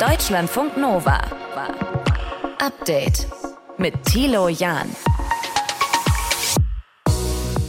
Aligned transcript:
Deutschlandfunk 0.00 0.76
Nova. 0.76 1.20
Update 2.60 3.26
mit 3.78 4.00
Thilo 4.04 4.46
Jahn. 4.46 4.86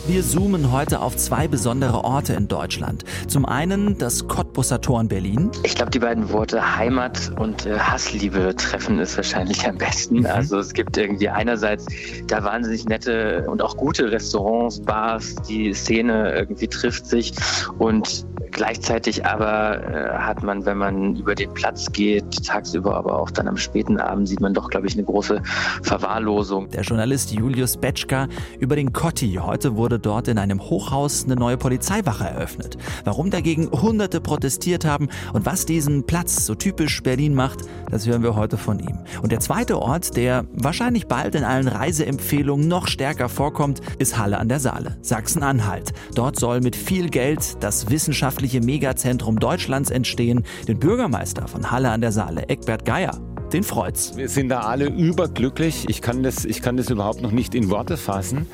Wir 0.06 0.24
zoomen 0.24 0.72
heute 0.72 1.02
auf 1.02 1.18
zwei 1.18 1.48
besondere 1.48 2.04
Orte 2.04 2.34
in 2.34 2.48
Deutschland. 2.48 3.04
Zum 3.28 3.48
einen 3.48 3.98
das 3.98 4.28
Cottbusser 4.28 4.80
Tor 4.80 5.02
in 5.02 5.08
Berlin. 5.08 5.52
Ich 5.64 5.74
glaube, 5.74 5.90
die 5.90 6.00
beiden 6.00 6.32
Worte 6.32 6.78
Heimat 6.78 7.32
und 7.40 7.66
äh, 7.66 7.80
Hassliebe 7.80 8.56
treffen 8.56 9.00
es 9.00 9.18
wahrscheinlich 9.18 9.68
am 9.68 9.80
besten. 9.80 10.20
Mhm. 10.20 10.26
Also 10.28 10.60
es 10.60 10.74
gibt 10.74 10.98
irgendwie 10.98 11.30
einerseits 11.30 11.88
da 12.28 12.44
wahnsinnig 12.44 12.86
nette 12.86 13.46
und 13.48 13.64
auch 13.64 13.76
gute 13.76 14.12
Restaurants, 14.12 14.80
Bars, 14.82 15.36
die 15.48 15.74
Szene 15.74 16.36
irgendwie 16.36 16.68
trifft 16.68 17.08
sich 17.08 17.34
und 17.80 18.26
Gleichzeitig 18.52 19.26
aber 19.26 19.84
äh, 19.84 20.18
hat 20.18 20.44
man, 20.44 20.66
wenn 20.66 20.78
man 20.78 21.16
über 21.16 21.36
den 21.36 21.54
Platz 21.54 21.92
geht, 21.92 22.46
tagsüber, 22.46 22.96
aber 22.96 23.20
auch 23.20 23.32
dann 23.32 23.48
am 23.48 23.58
späten 23.58 24.00
Abend, 24.00 24.28
sieht 24.28 24.42
man 24.42 24.54
doch, 24.54 24.70
glaube 24.70 24.88
ich, 24.88 24.94
eine 24.94 25.04
große 25.04 25.42
Verwahrlosung. 25.84 26.70
Der 26.70 26.82
Journalist 26.82 27.32
Julius 27.32 27.78
Betschka 27.78 28.28
über 28.60 28.76
den 28.76 28.94
Kotti. 28.94 29.40
Heute 29.42 29.76
wurde 29.76 30.00
dort 30.00 30.28
in 30.28 30.38
einem 30.38 30.62
Hochhaus 30.62 31.26
eine 31.26 31.36
neue 31.36 31.58
Polizeiwache 31.58 32.26
eröffnet. 32.26 32.78
Warum 33.04 33.30
dagegen 33.30 33.70
Hunderte 33.72 34.22
protestiert 34.22 34.86
haben 34.86 35.10
und 35.34 35.46
was 35.46 35.66
diesen 35.66 36.06
Platz 36.06 36.46
so 36.46 36.56
typisch 36.56 37.04
Berlin 37.04 37.34
macht, 37.34 37.60
das 37.92 38.08
hören 38.08 38.24
wir 38.24 38.36
heute 38.36 38.58
von 38.58 38.80
ihm. 38.80 39.00
Und 39.22 39.32
der 39.32 39.40
zweite 39.40 39.80
Ort, 39.80 40.18
der 40.18 40.46
wahrscheinlich 40.54 41.08
bald 41.08 41.36
in 41.36 41.44
allen 41.44 41.68
Reiseempfehlungen 41.68 42.68
noch 42.68 42.88
stärker 42.88 43.30
vorkommt, 43.30 43.82
ist 44.00 44.18
Halle 44.18 44.38
an 44.38 44.50
der 44.50 44.60
Saale, 44.60 44.98
Sachsen-Anhalt. 45.02 45.94
Dort 46.16 46.40
soll 46.40 46.62
mit 46.62 46.76
viel 46.76 47.10
Geld 47.10 47.64
das 47.64 47.90
Wissenschaft 47.90 48.39
wissenschaftliche 48.40 48.62
Megazentrum 48.62 49.40
Deutschlands 49.40 49.92
entstehen. 49.92 50.44
Den 50.68 50.80
Bürgermeister 50.80 51.48
von 51.48 51.72
Halle 51.72 51.90
an 51.90 52.02
der 52.02 52.12
Saale, 52.12 52.48
Eckbert 52.48 52.86
Geier, 52.86 53.20
den 53.52 53.64
freut's. 53.64 54.16
Wir 54.16 54.30
sind 54.30 54.50
da 54.50 54.62
alle 54.62 54.86
überglücklich. 54.86 55.86
Ich 55.88 56.02
kann 56.02 56.24
das, 56.24 56.46
ich 56.46 56.62
kann 56.62 56.78
das 56.78 56.90
überhaupt 56.90 57.22
noch 57.22 57.32
nicht 57.32 57.56
in 57.56 57.70
Worte 57.70 57.98
fassen. 57.98 58.46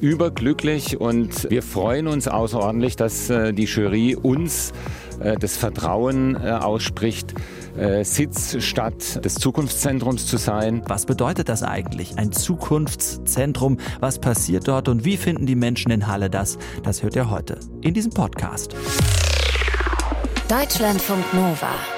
Überglücklich 0.00 1.00
und 1.00 1.50
wir 1.50 1.62
freuen 1.62 2.08
uns 2.08 2.28
außerordentlich, 2.28 2.96
dass 2.96 3.30
äh, 3.30 3.52
die 3.52 3.64
Jury 3.64 4.16
uns 4.16 4.72
äh, 5.20 5.36
das 5.36 5.56
Vertrauen 5.56 6.36
äh, 6.36 6.50
ausspricht, 6.50 7.34
äh, 7.76 8.04
Sitz 8.04 8.62
statt 8.64 9.24
des 9.24 9.34
Zukunftszentrums 9.34 10.26
zu 10.26 10.36
sein. 10.36 10.82
Was 10.86 11.06
bedeutet 11.06 11.48
das 11.48 11.62
eigentlich? 11.62 12.16
Ein 12.16 12.32
Zukunftszentrum? 12.32 13.78
Was 14.00 14.18
passiert 14.18 14.66
dort 14.66 14.88
und 14.88 15.04
wie 15.04 15.16
finden 15.16 15.46
die 15.46 15.56
Menschen 15.56 15.90
in 15.90 16.06
Halle 16.06 16.30
das? 16.30 16.58
Das 16.82 17.02
hört 17.02 17.16
ihr 17.16 17.30
heute 17.30 17.58
in 17.82 17.94
diesem 17.94 18.12
Podcast. 18.12 18.74
Deutschlandfunk 20.48 21.34
Nova. 21.34 21.97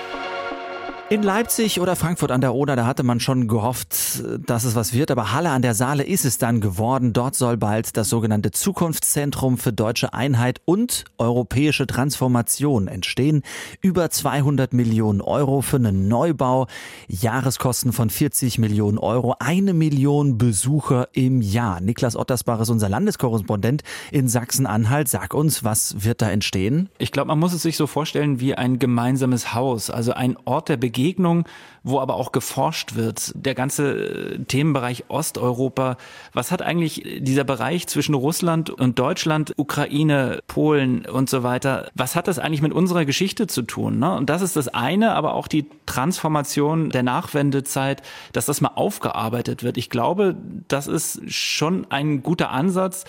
In 1.12 1.24
Leipzig 1.24 1.80
oder 1.80 1.96
Frankfurt 1.96 2.30
an 2.30 2.40
der 2.40 2.54
Oder, 2.54 2.76
da 2.76 2.86
hatte 2.86 3.02
man 3.02 3.18
schon 3.18 3.48
gehofft, 3.48 4.22
dass 4.46 4.62
es 4.62 4.76
was 4.76 4.94
wird, 4.94 5.10
aber 5.10 5.32
Halle 5.32 5.50
an 5.50 5.60
der 5.60 5.74
Saale 5.74 6.04
ist 6.04 6.24
es 6.24 6.38
dann 6.38 6.60
geworden. 6.60 7.12
Dort 7.12 7.34
soll 7.34 7.56
bald 7.56 7.96
das 7.96 8.08
sogenannte 8.08 8.52
Zukunftszentrum 8.52 9.58
für 9.58 9.72
deutsche 9.72 10.14
Einheit 10.14 10.60
und 10.66 11.04
europäische 11.18 11.88
Transformation 11.88 12.86
entstehen. 12.86 13.42
Über 13.80 14.08
200 14.08 14.72
Millionen 14.72 15.20
Euro 15.20 15.62
für 15.62 15.78
einen 15.78 16.06
Neubau, 16.06 16.68
Jahreskosten 17.08 17.92
von 17.92 18.08
40 18.08 18.58
Millionen 18.58 18.98
Euro, 18.98 19.34
eine 19.40 19.74
Million 19.74 20.38
Besucher 20.38 21.08
im 21.12 21.42
Jahr. 21.42 21.80
Niklas 21.80 22.14
Ottersbach 22.14 22.60
ist 22.60 22.70
unser 22.70 22.88
Landeskorrespondent 22.88 23.82
in 24.12 24.28
Sachsen-Anhalt. 24.28 25.08
Sag 25.08 25.34
uns, 25.34 25.64
was 25.64 26.04
wird 26.04 26.22
da 26.22 26.30
entstehen? 26.30 26.88
Ich 26.98 27.10
glaube, 27.10 27.26
man 27.26 27.40
muss 27.40 27.52
es 27.52 27.62
sich 27.62 27.76
so 27.76 27.88
vorstellen 27.88 28.38
wie 28.38 28.54
ein 28.54 28.78
gemeinsames 28.78 29.54
Haus, 29.54 29.90
also 29.90 30.12
ein 30.12 30.36
Ort 30.44 30.68
der 30.68 30.76
Begegnung 30.76 30.99
Begegnung, 31.00 31.44
wo 31.82 31.98
aber 31.98 32.14
auch 32.14 32.30
geforscht 32.30 32.94
wird. 32.94 33.32
Der 33.34 33.54
ganze 33.54 33.92
äh, 33.92 34.38
Themenbereich 34.44 35.04
Osteuropa. 35.08 35.96
Was 36.34 36.52
hat 36.52 36.60
eigentlich 36.60 37.02
dieser 37.20 37.44
Bereich 37.44 37.86
zwischen 37.86 38.14
Russland 38.14 38.68
und 38.68 38.98
Deutschland, 38.98 39.54
Ukraine, 39.56 40.40
Polen 40.46 41.06
und 41.06 41.30
so 41.30 41.42
weiter? 41.42 41.88
Was 41.94 42.16
hat 42.16 42.28
das 42.28 42.38
eigentlich 42.38 42.60
mit 42.60 42.74
unserer 42.74 43.06
Geschichte 43.06 43.46
zu 43.46 43.62
tun? 43.62 43.98
Ne? 43.98 44.14
Und 44.14 44.28
das 44.28 44.42
ist 44.42 44.56
das 44.56 44.68
eine, 44.68 45.14
aber 45.14 45.32
auch 45.32 45.48
die 45.48 45.66
Transformation 45.86 46.90
der 46.90 47.02
Nachwendezeit, 47.02 48.02
dass 48.32 48.44
das 48.44 48.60
mal 48.60 48.72
aufgearbeitet 48.74 49.62
wird. 49.62 49.78
Ich 49.78 49.88
glaube, 49.88 50.36
das 50.68 50.86
ist 50.86 51.22
schon 51.32 51.86
ein 51.90 52.22
guter 52.22 52.50
Ansatz, 52.50 53.04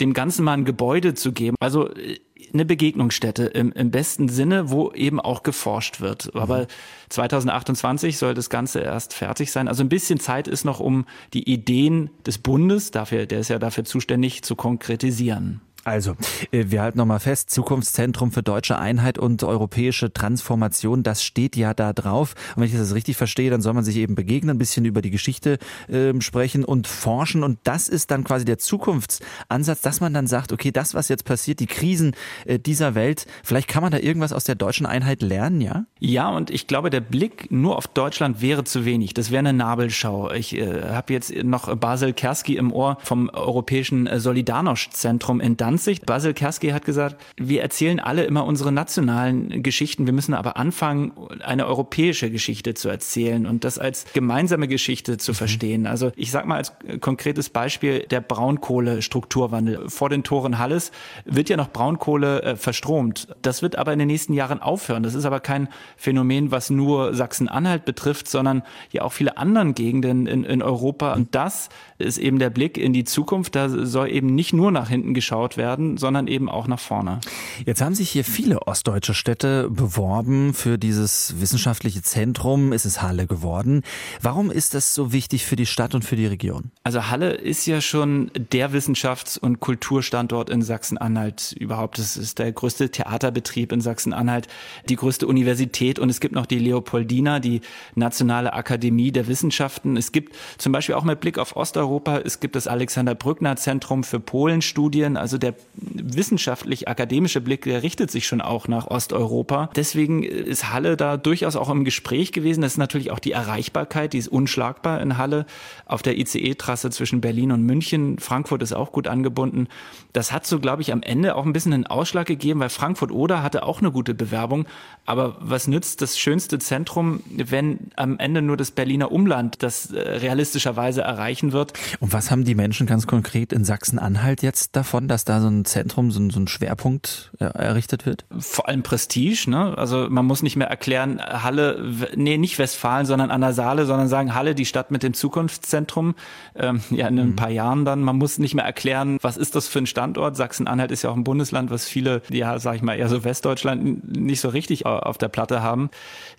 dem 0.00 0.12
Ganzen 0.12 0.44
mal 0.44 0.54
ein 0.54 0.64
Gebäude 0.64 1.14
zu 1.14 1.32
geben. 1.32 1.56
Also 1.60 1.88
äh, 1.88 2.18
eine 2.52 2.64
Begegnungsstätte 2.64 3.44
im, 3.44 3.72
im 3.72 3.90
besten 3.90 4.28
Sinne, 4.28 4.70
wo 4.70 4.92
eben 4.92 5.20
auch 5.20 5.42
geforscht 5.42 6.00
wird. 6.00 6.34
Aber 6.34 6.66
2028 7.08 8.18
soll 8.18 8.34
das 8.34 8.50
Ganze 8.50 8.80
erst 8.80 9.14
fertig 9.14 9.52
sein. 9.52 9.68
Also 9.68 9.82
ein 9.82 9.88
bisschen 9.88 10.20
Zeit 10.20 10.48
ist 10.48 10.64
noch, 10.64 10.80
um 10.80 11.06
die 11.32 11.50
Ideen 11.50 12.10
des 12.26 12.38
Bundes, 12.38 12.90
dafür, 12.90 13.26
der 13.26 13.40
ist 13.40 13.48
ja 13.48 13.58
dafür 13.58 13.84
zuständig, 13.84 14.42
zu 14.42 14.56
konkretisieren. 14.56 15.60
Also, 15.90 16.14
äh, 16.52 16.66
wir 16.68 16.82
halten 16.82 16.98
nochmal 16.98 17.18
fest, 17.18 17.50
Zukunftszentrum 17.50 18.30
für 18.30 18.44
deutsche 18.44 18.78
Einheit 18.78 19.18
und 19.18 19.42
europäische 19.42 20.12
Transformation, 20.12 21.02
das 21.02 21.24
steht 21.24 21.56
ja 21.56 21.74
da 21.74 21.92
drauf. 21.92 22.34
Und 22.54 22.62
wenn 22.62 22.68
ich 22.68 22.76
das 22.76 22.94
richtig 22.94 23.16
verstehe, 23.16 23.50
dann 23.50 23.60
soll 23.60 23.74
man 23.74 23.82
sich 23.82 23.96
eben 23.96 24.14
begegnen, 24.14 24.54
ein 24.54 24.58
bisschen 24.58 24.84
über 24.84 25.02
die 25.02 25.10
Geschichte 25.10 25.58
äh, 25.88 26.12
sprechen 26.20 26.64
und 26.64 26.86
forschen. 26.86 27.42
Und 27.42 27.58
das 27.64 27.88
ist 27.88 28.12
dann 28.12 28.22
quasi 28.22 28.44
der 28.44 28.58
Zukunftsansatz, 28.58 29.80
dass 29.80 30.00
man 30.00 30.14
dann 30.14 30.28
sagt, 30.28 30.52
okay, 30.52 30.70
das, 30.70 30.94
was 30.94 31.08
jetzt 31.08 31.24
passiert, 31.24 31.58
die 31.58 31.66
Krisen 31.66 32.14
äh, 32.44 32.60
dieser 32.60 32.94
Welt, 32.94 33.26
vielleicht 33.42 33.66
kann 33.66 33.82
man 33.82 33.90
da 33.90 33.98
irgendwas 33.98 34.32
aus 34.32 34.44
der 34.44 34.54
deutschen 34.54 34.86
Einheit 34.86 35.22
lernen, 35.22 35.60
ja? 35.60 35.86
Ja, 35.98 36.28
und 36.28 36.50
ich 36.50 36.68
glaube, 36.68 36.90
der 36.90 37.00
Blick 37.00 37.50
nur 37.50 37.76
auf 37.76 37.88
Deutschland 37.88 38.40
wäre 38.40 38.62
zu 38.62 38.84
wenig. 38.84 39.12
Das 39.14 39.32
wäre 39.32 39.40
eine 39.40 39.52
Nabelschau. 39.52 40.30
Ich 40.30 40.56
äh, 40.56 40.82
habe 40.84 41.12
jetzt 41.12 41.34
noch 41.42 41.74
Basel 41.74 42.12
Kerski 42.12 42.56
im 42.56 42.72
Ohr 42.72 42.96
vom 43.00 43.28
Europäischen 43.30 44.08
Solidarność-Zentrum 44.08 45.40
in 45.40 45.56
Danzig 45.56 45.79
Danzig. 45.80 46.02
Basil 46.02 46.34
Kerski 46.34 46.68
hat 46.72 46.84
gesagt, 46.84 47.16
wir 47.38 47.62
erzählen 47.62 48.00
alle 48.00 48.24
immer 48.24 48.44
unsere 48.44 48.70
nationalen 48.70 49.62
Geschichten. 49.62 50.04
Wir 50.04 50.12
müssen 50.12 50.34
aber 50.34 50.58
anfangen, 50.58 51.12
eine 51.42 51.66
europäische 51.66 52.30
Geschichte 52.30 52.74
zu 52.74 52.90
erzählen 52.90 53.46
und 53.46 53.64
das 53.64 53.78
als 53.78 54.04
gemeinsame 54.12 54.68
Geschichte 54.68 55.16
zu 55.16 55.30
mhm. 55.32 55.36
verstehen. 55.36 55.86
Also 55.86 56.12
ich 56.16 56.32
sage 56.32 56.46
mal 56.46 56.56
als 56.56 56.74
konkretes 57.00 57.48
Beispiel 57.48 58.00
der 58.00 58.20
Braunkohle-Strukturwandel. 58.20 59.88
Vor 59.88 60.10
den 60.10 60.22
Toren 60.22 60.58
Halles 60.58 60.92
wird 61.24 61.48
ja 61.48 61.56
noch 61.56 61.70
Braunkohle 61.70 62.42
äh, 62.42 62.56
verstromt. 62.56 63.28
Das 63.40 63.62
wird 63.62 63.76
aber 63.76 63.94
in 63.94 64.00
den 64.00 64.08
nächsten 64.08 64.34
Jahren 64.34 64.60
aufhören. 64.60 65.02
Das 65.02 65.14
ist 65.14 65.24
aber 65.24 65.40
kein 65.40 65.68
Phänomen, 65.96 66.50
was 66.50 66.68
nur 66.68 67.14
Sachsen-Anhalt 67.14 67.86
betrifft, 67.86 68.28
sondern 68.28 68.64
ja 68.90 69.00
auch 69.00 69.12
viele 69.14 69.38
anderen 69.38 69.74
Gegenden 69.74 70.26
in, 70.26 70.44
in 70.44 70.62
Europa. 70.62 71.14
Und 71.14 71.34
das 71.34 71.70
ist 71.96 72.18
eben 72.18 72.38
der 72.38 72.50
Blick 72.50 72.76
in 72.76 72.92
die 72.92 73.04
Zukunft. 73.04 73.56
Da 73.56 73.70
soll 73.70 74.10
eben 74.10 74.34
nicht 74.34 74.52
nur 74.52 74.70
nach 74.70 74.90
hinten 74.90 75.14
geschaut 75.14 75.56
werden, 75.56 75.59
werden, 75.60 75.98
sondern 75.98 76.26
eben 76.26 76.48
auch 76.48 76.66
nach 76.66 76.80
vorne. 76.80 77.20
Jetzt 77.66 77.82
haben 77.82 77.94
sich 77.94 78.10
hier 78.10 78.24
viele 78.24 78.66
ostdeutsche 78.66 79.14
Städte 79.14 79.68
beworben 79.70 80.54
für 80.54 80.78
dieses 80.78 81.34
wissenschaftliche 81.38 82.02
Zentrum. 82.02 82.72
Ist 82.72 82.86
es 82.86 83.02
Halle 83.02 83.26
geworden? 83.26 83.82
Warum 84.22 84.50
ist 84.50 84.72
das 84.74 84.94
so 84.94 85.12
wichtig 85.12 85.44
für 85.44 85.56
die 85.56 85.66
Stadt 85.66 85.94
und 85.94 86.04
für 86.04 86.16
die 86.16 86.26
Region? 86.26 86.70
Also 86.82 87.10
Halle 87.10 87.32
ist 87.32 87.66
ja 87.66 87.82
schon 87.82 88.30
der 88.34 88.72
Wissenschafts- 88.72 89.38
und 89.38 89.60
Kulturstandort 89.60 90.48
in 90.48 90.62
Sachsen-Anhalt 90.62 91.52
überhaupt. 91.52 91.98
Es 91.98 92.16
ist 92.16 92.38
der 92.38 92.50
größte 92.50 92.90
Theaterbetrieb 92.90 93.72
in 93.72 93.82
Sachsen-Anhalt, 93.82 94.48
die 94.88 94.96
größte 94.96 95.26
Universität 95.26 95.98
und 95.98 96.08
es 96.08 96.20
gibt 96.20 96.34
noch 96.34 96.46
die 96.46 96.58
Leopoldina, 96.58 97.38
die 97.38 97.60
Nationale 97.94 98.54
Akademie 98.54 99.12
der 99.12 99.28
Wissenschaften. 99.28 99.98
Es 99.98 100.12
gibt 100.12 100.34
zum 100.56 100.72
Beispiel 100.72 100.94
auch 100.94 101.04
mit 101.04 101.20
Blick 101.20 101.38
auf 101.38 101.56
Osteuropa, 101.56 102.18
es 102.18 102.40
gibt 102.40 102.56
das 102.56 102.66
Alexander 102.66 103.14
Brückner 103.14 103.56
Zentrum 103.56 104.04
für 104.04 104.20
Polenstudien, 104.20 105.16
also 105.16 105.36
der 105.36 105.49
wissenschaftlich-akademische 105.74 107.40
Blick, 107.40 107.62
der 107.62 107.82
richtet 107.82 108.10
sich 108.10 108.26
schon 108.26 108.40
auch 108.40 108.68
nach 108.68 108.86
Osteuropa. 108.86 109.70
Deswegen 109.76 110.22
ist 110.22 110.72
Halle 110.72 110.96
da 110.96 111.16
durchaus 111.16 111.56
auch 111.56 111.68
im 111.70 111.84
Gespräch 111.84 112.32
gewesen. 112.32 112.62
Das 112.62 112.72
ist 112.72 112.78
natürlich 112.78 113.10
auch 113.10 113.18
die 113.18 113.32
Erreichbarkeit, 113.32 114.12
die 114.12 114.18
ist 114.18 114.28
unschlagbar 114.28 115.00
in 115.00 115.18
Halle 115.18 115.46
auf 115.86 116.02
der 116.02 116.18
ICE-Trasse 116.18 116.90
zwischen 116.90 117.20
Berlin 117.20 117.52
und 117.52 117.62
München. 117.62 118.18
Frankfurt 118.18 118.62
ist 118.62 118.72
auch 118.72 118.92
gut 118.92 119.08
angebunden. 119.08 119.68
Das 120.12 120.32
hat 120.32 120.46
so, 120.46 120.58
glaube 120.58 120.82
ich, 120.82 120.92
am 120.92 121.02
Ende 121.02 121.36
auch 121.36 121.46
ein 121.46 121.52
bisschen 121.52 121.72
einen 121.72 121.86
Ausschlag 121.86 122.26
gegeben, 122.26 122.60
weil 122.60 122.68
Frankfurt-Oder 122.68 123.42
hatte 123.42 123.62
auch 123.62 123.80
eine 123.80 123.92
gute 123.92 124.14
Bewerbung. 124.14 124.66
Aber 125.06 125.36
was 125.40 125.66
nützt 125.66 126.02
das 126.02 126.18
schönste 126.18 126.58
Zentrum, 126.58 127.20
wenn 127.30 127.90
am 127.96 128.18
Ende 128.18 128.42
nur 128.42 128.56
das 128.56 128.70
Berliner 128.70 129.12
Umland 129.12 129.62
das 129.62 129.90
äh, 129.90 130.00
realistischerweise 130.00 131.02
erreichen 131.02 131.52
wird? 131.52 131.72
Und 132.00 132.12
was 132.12 132.30
haben 132.30 132.44
die 132.44 132.54
Menschen 132.54 132.86
ganz 132.86 133.06
konkret 133.06 133.52
in 133.52 133.64
Sachsen-Anhalt 133.64 134.42
jetzt 134.42 134.76
davon, 134.76 135.08
dass 135.08 135.24
da 135.24 135.39
da 135.40 135.44
so 135.44 135.48
ein 135.48 135.64
Zentrum, 135.64 136.10
so 136.10 136.20
ein, 136.20 136.30
so 136.30 136.40
ein 136.40 136.48
Schwerpunkt 136.48 137.32
errichtet 137.38 138.06
wird? 138.06 138.24
Vor 138.38 138.68
allem 138.68 138.82
Prestige, 138.82 139.48
ne? 139.48 139.76
Also 139.76 140.08
man 140.08 140.26
muss 140.26 140.42
nicht 140.42 140.56
mehr 140.56 140.68
erklären, 140.68 141.20
Halle, 141.20 141.82
nee, 142.14 142.36
nicht 142.36 142.58
Westfalen, 142.58 143.06
sondern 143.06 143.30
an 143.30 143.40
der 143.40 143.52
Saale, 143.52 143.86
sondern 143.86 144.08
sagen, 144.08 144.34
Halle, 144.34 144.54
die 144.54 144.66
Stadt 144.66 144.90
mit 144.90 145.02
dem 145.02 145.14
Zukunftszentrum, 145.14 146.14
ähm, 146.54 146.80
ja, 146.90 147.08
in 147.08 147.18
ein 147.18 147.26
mhm. 147.30 147.36
paar 147.36 147.50
Jahren 147.50 147.84
dann. 147.84 148.02
Man 148.02 148.16
muss 148.16 148.38
nicht 148.38 148.54
mehr 148.54 148.64
erklären, 148.64 149.18
was 149.22 149.36
ist 149.36 149.54
das 149.56 149.68
für 149.68 149.78
ein 149.78 149.86
Standort? 149.86 150.36
Sachsen-Anhalt 150.36 150.90
ist 150.90 151.02
ja 151.02 151.10
auch 151.10 151.16
ein 151.16 151.24
Bundesland, 151.24 151.70
was 151.70 151.86
viele, 151.86 152.22
ja, 152.30 152.58
sag 152.58 152.76
ich 152.76 152.82
mal, 152.82 152.96
eher 152.96 153.08
so 153.08 153.24
Westdeutschland 153.24 154.16
nicht 154.16 154.40
so 154.40 154.48
richtig 154.48 154.86
auf 154.86 155.18
der 155.18 155.28
Platte 155.28 155.62
haben. 155.62 155.90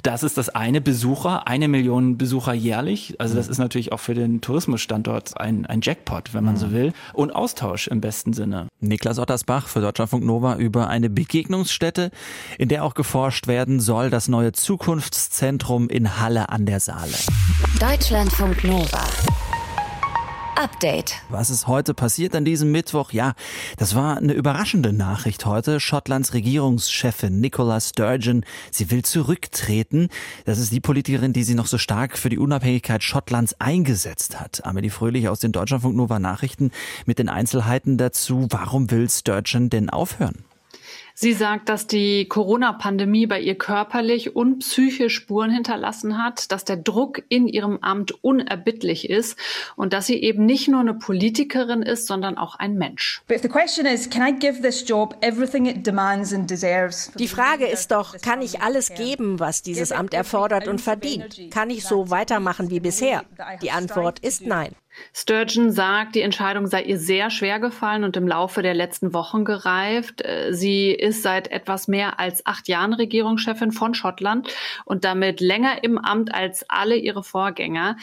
Das 0.04 0.24
ist 0.24 0.38
das 0.38 0.50
eine 0.50 0.82
Besucher, 0.82 1.48
eine 1.48 1.68
Million 1.68 2.18
Besucher 2.18 2.54
jährlich. 2.54 3.16
Also 3.20 3.36
das 3.36 3.48
mhm. 3.48 3.52
ist 3.52 3.58
natürlich 3.58 3.92
auch 3.92 4.00
für 4.00 4.14
den 4.14 4.42
Tourismusstandort 4.42 5.40
ein, 5.40 5.66
ein 5.66 5.82
Jackpot, 5.82 6.34
wenn 6.34 6.44
man 6.44 6.58
so 6.58 6.68
mhm. 6.68 6.72
will. 6.72 6.94
Und 7.14 7.32
Austausch 7.32 7.88
im 7.88 8.02
besten 8.02 8.34
Sinne. 8.34 8.68
Niklas 8.92 9.20
Ottersbach 9.20 9.68
für 9.68 9.80
Deutschlandfunk 9.80 10.26
Nova 10.26 10.58
über 10.58 10.90
eine 10.90 11.10
Begegnungsstätte, 11.10 12.12
in 12.58 12.68
der 12.68 12.84
auch 12.84 12.94
geforscht 12.94 13.48
werden 13.48 13.80
soll, 13.80 14.10
das 14.10 14.28
neue 14.28 14.52
Zukunftszentrum 14.52 15.90
in 15.90 16.20
Halle 16.20 16.50
an 16.50 16.66
der 16.66 16.82
Saale. 16.82 17.16
Deutschlandfunk 17.80 18.64
Nova. 18.66 19.04
Update. 20.56 21.16
Was 21.30 21.50
ist 21.50 21.68
heute 21.68 21.94
passiert 21.94 22.36
an 22.36 22.46
diesem 22.46 22.72
Mittwoch? 22.72 23.12
Ja, 23.12 23.34
das 23.78 23.96
war 23.96 24.18
eine 24.18 24.34
überraschende 24.34 24.94
Nachricht 24.94 25.46
heute. 25.46 25.80
Schottlands 25.80 26.34
Regierungschefin 26.34 27.40
Nicola 27.40 27.80
Sturgeon, 27.80 28.46
sie 28.72 28.92
will 28.92 29.04
zurücktreten. 29.04 30.10
Das 30.46 30.60
ist 30.60 30.72
die 30.72 30.80
Politikerin, 30.80 31.34
die 31.34 31.44
sie 31.44 31.56
noch 31.56 31.68
so 31.68 31.78
stark 31.78 32.18
für 32.18 32.30
die 32.30 32.40
Unabhängigkeit 32.40 33.04
Schottlands 33.04 33.56
eingesetzt 33.60 34.40
hat. 34.40 34.66
Amelie 34.66 34.90
Fröhlich 34.90 35.30
aus 35.30 35.40
den 35.40 35.52
Deutschlandfunk 35.52 35.96
Nova 35.96 36.20
Nachrichten 36.20 36.72
mit 37.06 37.20
den 37.20 37.30
Einzelheiten 37.30 37.98
dazu. 37.98 38.48
Warum 38.50 38.92
will 38.92 39.10
Sturgeon 39.10 39.70
denn 39.70 39.90
aufhören? 39.90 40.44
Sie 41.24 41.34
sagt, 41.34 41.70
dass 41.70 41.86
die 41.86 42.28
Corona-Pandemie 42.28 43.28
bei 43.28 43.40
ihr 43.40 43.54
körperlich 43.54 44.36
und 44.36 44.58
psychisch 44.62 45.14
Spuren 45.14 45.52
hinterlassen 45.52 46.18
hat, 46.18 46.52
dass 46.52 46.66
der 46.66 46.78
Druck 46.78 47.22
in 47.30 47.48
ihrem 47.48 47.78
Amt 47.84 48.24
unerbittlich 48.24 49.08
ist 49.08 49.38
und 49.76 49.94
dass 49.94 50.08
sie 50.08 50.16
eben 50.16 50.48
nicht 50.48 50.68
nur 50.68 50.80
eine 50.80 50.96
Politikerin 50.96 51.84
ist, 51.84 52.08
sondern 52.08 52.40
auch 52.40 52.56
ein 52.56 52.74
Mensch. 52.74 53.22
Die 57.20 57.28
Frage 57.28 57.68
ist 57.68 57.92
doch, 57.92 58.18
kann 58.20 58.42
ich 58.42 58.62
alles 58.62 58.92
geben, 58.96 59.40
was 59.40 59.62
dieses 59.62 59.92
Amt 59.92 60.16
erfordert 60.16 60.68
und 60.68 60.82
verdient? 60.82 61.52
Kann 61.52 61.70
ich 61.70 61.84
so 61.84 62.10
weitermachen 62.10 62.72
wie 62.72 62.80
bisher? 62.80 63.26
Die 63.62 63.70
Antwort 63.70 64.18
ist 64.18 64.44
nein. 64.44 64.72
Sturgeon 65.14 65.72
sagt, 65.72 66.16
die 66.16 66.22
Entscheidung 66.22 66.68
sei 66.68 66.84
ihr 66.84 66.98
sehr 66.98 67.30
schwer 67.30 67.60
gefallen 67.60 68.04
und 68.04 68.18
im 68.18 68.28
Laufe 68.28 68.62
der 68.62 68.74
letzten 68.74 69.14
Wochen 69.14 69.46
gereift. 69.46 70.24
Äh, 70.24 70.54
sie 70.54 70.92
ist 70.92 71.24
seit 71.24 71.52
etwas 71.52 71.88
mehr 71.88 72.20
als 72.20 72.46
acht 72.46 72.68
Jahren 72.68 72.94
Regierungschefin 72.94 73.72
von 73.72 73.94
Schottland 73.94 74.48
und 74.86 75.04
damit 75.04 75.42
länger 75.42 75.84
im 75.84 75.98
Amt 75.98 76.34
als 76.34 76.66
alle 76.70 76.96
ihre 76.96 77.24
Vorgänger. 77.24 77.98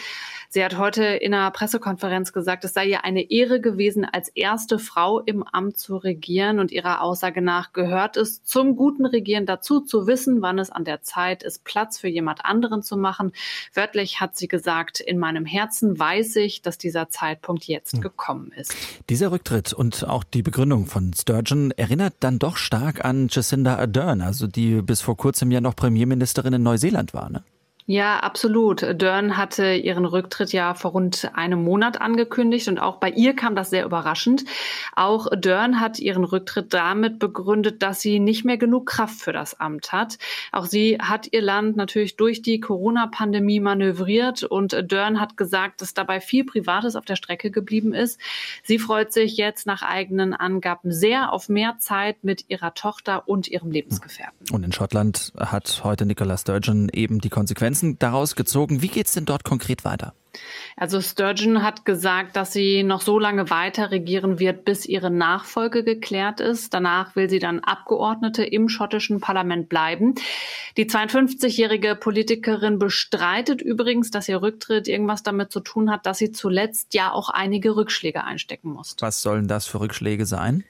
Sie 0.50 0.64
hat 0.64 0.78
heute 0.78 1.04
in 1.04 1.34
einer 1.34 1.50
Pressekonferenz 1.50 2.32
gesagt, 2.32 2.64
es 2.64 2.72
sei 2.72 2.86
ihr 2.86 3.04
eine 3.04 3.30
Ehre 3.30 3.60
gewesen, 3.60 4.06
als 4.06 4.30
erste 4.30 4.78
Frau 4.78 5.20
im 5.20 5.42
Amt 5.42 5.76
zu 5.76 5.98
regieren. 5.98 6.58
Und 6.58 6.72
ihrer 6.72 7.02
Aussage 7.02 7.42
nach 7.42 7.74
gehört 7.74 8.16
es 8.16 8.42
zum 8.44 8.74
guten 8.74 9.04
Regieren 9.04 9.44
dazu, 9.44 9.80
zu 9.80 10.06
wissen, 10.06 10.40
wann 10.40 10.58
es 10.58 10.70
an 10.70 10.84
der 10.84 11.02
Zeit 11.02 11.42
ist, 11.42 11.64
Platz 11.64 11.98
für 11.98 12.08
jemand 12.08 12.46
anderen 12.46 12.82
zu 12.82 12.96
machen. 12.96 13.32
Wörtlich 13.74 14.20
hat 14.20 14.38
sie 14.38 14.48
gesagt, 14.48 15.00
in 15.00 15.18
meinem 15.18 15.44
Herzen 15.44 15.98
weiß 15.98 16.36
ich, 16.36 16.62
dass 16.62 16.78
dieser 16.78 17.10
Zeitpunkt 17.10 17.64
jetzt 17.64 17.94
hm. 17.94 18.00
gekommen 18.00 18.50
ist. 18.56 18.74
Dieser 19.10 19.30
Rücktritt 19.30 19.74
und 19.74 20.08
auch 20.08 20.24
die 20.24 20.42
Begründung 20.42 20.86
von 20.86 21.12
Sturgeon 21.12 21.72
erinnert 21.72 22.14
dann 22.20 22.38
doch 22.38 22.56
stark 22.56 23.04
an 23.04 23.28
Jacinda 23.30 23.76
Ardern, 23.76 24.22
also 24.22 24.46
die 24.46 24.80
bis 24.80 25.02
vor 25.02 25.18
kurzem 25.18 25.50
ja 25.50 25.60
noch 25.60 25.76
Premierministerin 25.76 26.54
in 26.54 26.62
Neuseeland 26.62 27.12
war. 27.12 27.28
Ne? 27.28 27.42
Ja, 27.90 28.18
absolut. 28.18 28.82
Dörn 29.00 29.38
hatte 29.38 29.72
ihren 29.72 30.04
Rücktritt 30.04 30.52
ja 30.52 30.74
vor 30.74 30.90
rund 30.90 31.30
einem 31.32 31.64
Monat 31.64 32.02
angekündigt 32.02 32.68
und 32.68 32.78
auch 32.78 32.98
bei 32.98 33.08
ihr 33.08 33.34
kam 33.34 33.56
das 33.56 33.70
sehr 33.70 33.86
überraschend. 33.86 34.44
Auch 34.94 35.28
Dörn 35.34 35.80
hat 35.80 35.98
ihren 35.98 36.24
Rücktritt 36.24 36.74
damit 36.74 37.18
begründet, 37.18 37.80
dass 37.82 38.02
sie 38.02 38.18
nicht 38.18 38.44
mehr 38.44 38.58
genug 38.58 38.84
Kraft 38.84 39.18
für 39.18 39.32
das 39.32 39.58
Amt 39.58 39.90
hat. 39.90 40.18
Auch 40.52 40.66
sie 40.66 40.98
hat 41.00 41.32
ihr 41.32 41.40
Land 41.40 41.78
natürlich 41.78 42.16
durch 42.16 42.42
die 42.42 42.60
Corona-Pandemie 42.60 43.58
manövriert 43.58 44.42
und 44.42 44.76
Dörn 44.92 45.18
hat 45.18 45.38
gesagt, 45.38 45.80
dass 45.80 45.94
dabei 45.94 46.20
viel 46.20 46.44
Privates 46.44 46.94
auf 46.94 47.06
der 47.06 47.16
Strecke 47.16 47.50
geblieben 47.50 47.94
ist. 47.94 48.20
Sie 48.64 48.78
freut 48.78 49.14
sich 49.14 49.38
jetzt 49.38 49.66
nach 49.66 49.80
eigenen 49.80 50.34
Angaben 50.34 50.92
sehr 50.92 51.32
auf 51.32 51.48
mehr 51.48 51.78
Zeit 51.78 52.22
mit 52.22 52.50
ihrer 52.50 52.74
Tochter 52.74 53.26
und 53.26 53.48
ihrem 53.48 53.70
Lebensgefährten. 53.70 54.50
Und 54.52 54.62
in 54.62 54.72
Schottland 54.72 55.32
hat 55.38 55.80
heute 55.84 56.04
Nicola 56.04 56.36
Sturgeon 56.36 56.90
eben 56.92 57.22
die 57.22 57.30
Konsequenzen 57.30 57.77
Konsequenzen 57.78 57.98
daraus 57.98 58.34
gezogen. 58.34 58.82
Wie 58.82 58.88
geht 58.88 59.06
es 59.06 59.12
denn 59.12 59.24
dort 59.24 59.44
konkret 59.44 59.84
weiter? 59.84 60.14
Also 60.76 61.00
Sturgeon 61.00 61.62
hat 61.62 61.84
gesagt, 61.84 62.36
dass 62.36 62.52
sie 62.52 62.84
noch 62.84 63.00
so 63.00 63.18
lange 63.18 63.50
weiter 63.50 63.90
regieren 63.90 64.38
wird, 64.38 64.64
bis 64.64 64.86
ihre 64.86 65.10
Nachfolge 65.10 65.82
geklärt 65.82 66.40
ist. 66.40 66.74
Danach 66.74 67.16
will 67.16 67.28
sie 67.28 67.40
dann 67.40 67.60
Abgeordnete 67.60 68.44
im 68.44 68.68
schottischen 68.68 69.20
Parlament 69.20 69.68
bleiben. 69.68 70.14
Die 70.76 70.86
52-jährige 70.86 71.96
Politikerin 71.96 72.78
bestreitet 72.78 73.62
übrigens, 73.62 74.10
dass 74.10 74.28
ihr 74.28 74.40
Rücktritt 74.40 74.86
irgendwas 74.86 75.22
damit 75.22 75.50
zu 75.50 75.60
tun 75.60 75.90
hat, 75.90 76.06
dass 76.06 76.18
sie 76.18 76.30
zuletzt 76.30 76.94
ja 76.94 77.10
auch 77.10 77.30
einige 77.30 77.74
Rückschläge 77.74 78.22
einstecken 78.22 78.70
musste. 78.70 79.04
Was 79.04 79.22
sollen 79.22 79.48
das 79.48 79.66
für 79.66 79.80
Rückschläge 79.80 80.26
sein? 80.26 80.64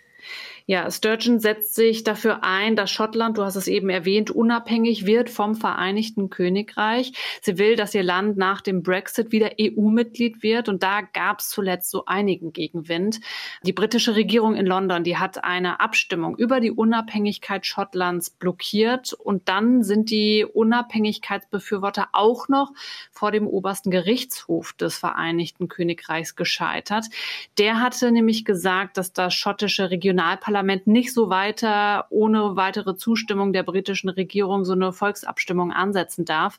Ja, 0.71 0.91
Sturgeon 0.91 1.41
setzt 1.41 1.75
sich 1.75 2.05
dafür 2.05 2.45
ein, 2.45 2.77
dass 2.77 2.91
Schottland, 2.91 3.39
du 3.39 3.43
hast 3.43 3.57
es 3.57 3.69
eben 3.69 3.89
erwähnt, 3.89 4.31
unabhängig 4.31 5.07
wird 5.07 5.31
vom 5.31 5.55
Vereinigten 5.55 6.29
Königreich. 6.29 7.15
Sie 7.41 7.57
will, 7.57 7.75
dass 7.75 7.95
ihr 7.95 8.03
Land 8.03 8.37
nach 8.37 8.61
dem 8.61 8.83
Brexit 8.83 9.33
wieder 9.33 9.53
EU-Mitglied 9.59 10.43
wird. 10.43 10.69
Und 10.69 10.83
da 10.83 11.01
gab 11.01 11.41
es 11.41 11.49
zuletzt 11.49 11.91
so 11.91 12.05
einigen 12.05 12.53
Gegenwind. 12.53 13.21
Die 13.63 13.73
britische 13.73 14.15
Regierung 14.15 14.57
in 14.57 14.67
London, 14.67 15.05
die 15.05 15.17
hat 15.17 15.43
eine 15.43 15.81
Abstimmung 15.81 16.37
über 16.37 16.61
die 16.61 16.71
Unabhängigkeit 16.71 17.65
Schottlands 17.65 18.29
blockiert. 18.29 19.15
Und 19.15 19.49
dann 19.49 19.83
sind 19.83 20.11
die 20.11 20.45
Unabhängigkeitsbefürworter 20.45 22.09
auch 22.13 22.47
noch 22.49 22.75
vor 23.11 23.33
dem 23.33 23.47
obersten 23.47 23.91
Gerichtshof 23.91 24.75
des 24.75 24.99
Vereinigten 24.99 25.69
Königreichs 25.69 26.37
gescheitert. 26.37 27.07
Der 27.57 27.81
hatte 27.81 28.13
nämlich 28.13 28.45
gesagt, 28.45 28.99
dass 28.99 29.15
das 29.15 29.33
schottische 29.33 29.91
Regionalparlament 29.91 30.58
Parlament 30.59 30.89
nicht 30.89 31.15
so 31.15 31.31
weiter 31.31 32.07
ohne 32.11 32.57
weitere 32.57 32.97
Zustimmung 32.97 33.53
der 33.53 33.63
britischen 33.63 34.09
Regierung 34.09 34.65
so 34.65 34.73
eine 34.73 34.93
Volksabstimmung 34.93 35.71
ansetzen 35.71 36.25
darf. 36.25 36.59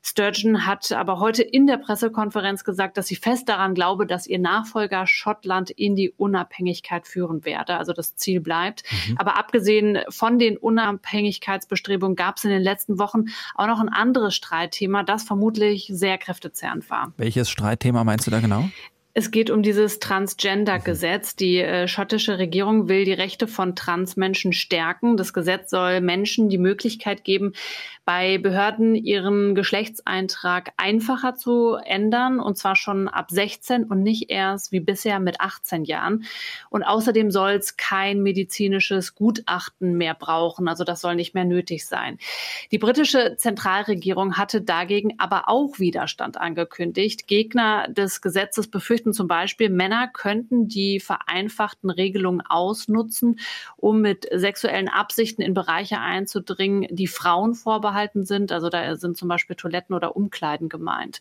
Sturgeon 0.00 0.64
hat 0.64 0.92
aber 0.92 1.18
heute 1.18 1.42
in 1.42 1.66
der 1.66 1.76
Pressekonferenz 1.76 2.64
gesagt, 2.64 2.96
dass 2.96 3.06
sie 3.08 3.16
fest 3.16 3.46
daran 3.50 3.74
glaube, 3.74 4.06
dass 4.06 4.26
ihr 4.26 4.38
Nachfolger 4.38 5.06
Schottland 5.06 5.68
in 5.68 5.94
die 5.94 6.10
Unabhängigkeit 6.10 7.06
führen 7.06 7.44
werde. 7.44 7.76
Also 7.76 7.92
das 7.92 8.16
Ziel 8.16 8.40
bleibt. 8.40 8.84
Mhm. 8.90 9.18
Aber 9.18 9.36
abgesehen 9.36 9.98
von 10.08 10.38
den 10.38 10.56
Unabhängigkeitsbestrebungen 10.56 12.16
gab 12.16 12.38
es 12.38 12.44
in 12.44 12.50
den 12.50 12.62
letzten 12.62 12.98
Wochen 12.98 13.24
auch 13.56 13.66
noch 13.66 13.80
ein 13.80 13.90
anderes 13.90 14.34
Streitthema, 14.34 15.02
das 15.02 15.24
vermutlich 15.24 15.90
sehr 15.92 16.16
kräftezehrend 16.16 16.88
war. 16.88 17.12
Welches 17.18 17.50
Streitthema 17.50 18.04
meinst 18.04 18.26
du 18.26 18.30
da 18.30 18.40
genau? 18.40 18.70
Es 19.18 19.32
geht 19.32 19.50
um 19.50 19.64
dieses 19.64 19.98
Transgender-Gesetz. 19.98 21.34
Die 21.34 21.58
äh, 21.58 21.88
schottische 21.88 22.38
Regierung 22.38 22.88
will 22.88 23.04
die 23.04 23.12
Rechte 23.12 23.48
von 23.48 23.74
Transmenschen 23.74 24.52
stärken. 24.52 25.16
Das 25.16 25.32
Gesetz 25.32 25.70
soll 25.70 26.00
Menschen 26.00 26.48
die 26.48 26.56
Möglichkeit 26.56 27.24
geben, 27.24 27.52
bei 28.04 28.38
Behörden 28.38 28.94
ihren 28.94 29.54
Geschlechtseintrag 29.54 30.72
einfacher 30.76 31.34
zu 31.34 31.74
ändern, 31.74 32.40
und 32.40 32.56
zwar 32.56 32.74
schon 32.74 33.06
ab 33.06 33.30
16 33.30 33.84
und 33.84 34.02
nicht 34.02 34.30
erst 34.30 34.72
wie 34.72 34.80
bisher 34.80 35.18
mit 35.20 35.42
18 35.42 35.84
Jahren. 35.84 36.24
Und 36.70 36.84
außerdem 36.84 37.30
soll 37.30 37.50
es 37.50 37.76
kein 37.76 38.22
medizinisches 38.22 39.14
Gutachten 39.16 39.98
mehr 39.98 40.14
brauchen. 40.14 40.68
Also 40.68 40.84
das 40.84 41.02
soll 41.02 41.16
nicht 41.16 41.34
mehr 41.34 41.44
nötig 41.44 41.84
sein. 41.86 42.18
Die 42.70 42.78
britische 42.78 43.34
Zentralregierung 43.36 44.38
hatte 44.38 44.62
dagegen 44.62 45.18
aber 45.18 45.48
auch 45.48 45.78
Widerstand 45.78 46.40
angekündigt. 46.40 47.26
Gegner 47.26 47.88
des 47.88 48.22
Gesetzes 48.22 48.68
befürchten 48.68 49.07
zum 49.12 49.28
Beispiel, 49.28 49.70
Männer 49.70 50.08
könnten 50.08 50.68
die 50.68 51.00
vereinfachten 51.00 51.90
Regelungen 51.90 52.40
ausnutzen, 52.40 53.38
um 53.76 54.00
mit 54.00 54.28
sexuellen 54.32 54.88
Absichten 54.88 55.42
in 55.42 55.54
Bereiche 55.54 56.00
einzudringen, 56.00 56.86
die 56.90 57.06
Frauen 57.06 57.54
vorbehalten 57.54 57.88
vorbehalten 57.88 58.24
sind. 58.24 58.52
Also 58.52 58.68
da 58.68 58.96
sind 58.96 59.16
zum 59.16 59.28
Beispiel 59.28 59.56
Toiletten 59.56 59.94
oder 59.94 60.16
Umkleiden 60.16 60.68
gemeint. 60.68 61.20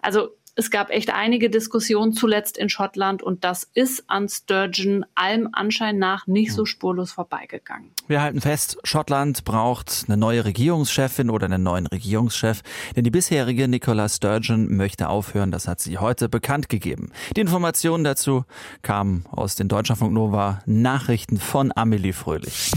Also 0.00 0.30
es 0.58 0.70
gab 0.70 0.90
echt 0.90 1.10
einige 1.10 1.50
Diskussionen 1.50 2.14
zuletzt 2.14 2.56
in 2.56 2.70
Schottland 2.70 3.22
und 3.22 3.44
das 3.44 3.68
ist 3.74 4.04
an 4.08 4.28
Sturgeon 4.28 5.04
allem 5.14 5.50
Anschein 5.52 5.98
nach 5.98 6.26
nicht 6.26 6.52
so 6.52 6.64
spurlos 6.64 7.12
vorbeigegangen. 7.12 7.90
Wir 8.08 8.22
halten 8.22 8.40
fest, 8.40 8.78
Schottland 8.82 9.44
braucht 9.44 10.04
eine 10.08 10.16
neue 10.16 10.46
Regierungschefin 10.46 11.28
oder 11.28 11.44
einen 11.44 11.62
neuen 11.62 11.86
Regierungschef, 11.86 12.62
denn 12.96 13.04
die 13.04 13.10
bisherige 13.10 13.68
Nicola 13.68 14.08
Sturgeon 14.08 14.74
möchte 14.74 15.10
aufhören, 15.10 15.50
das 15.50 15.68
hat 15.68 15.80
sie 15.80 15.98
heute 15.98 16.30
bekannt 16.30 16.70
gegeben. 16.70 17.12
Die 17.36 17.40
Informationen 17.40 18.02
dazu 18.02 18.44
kamen 18.80 19.26
aus 19.30 19.56
den 19.56 19.68
Deutschlandfunk 19.68 20.12
Nova 20.12 20.62
Nachrichten 20.64 21.38
von 21.38 21.70
Amelie 21.76 22.14
Fröhlich. 22.14 22.72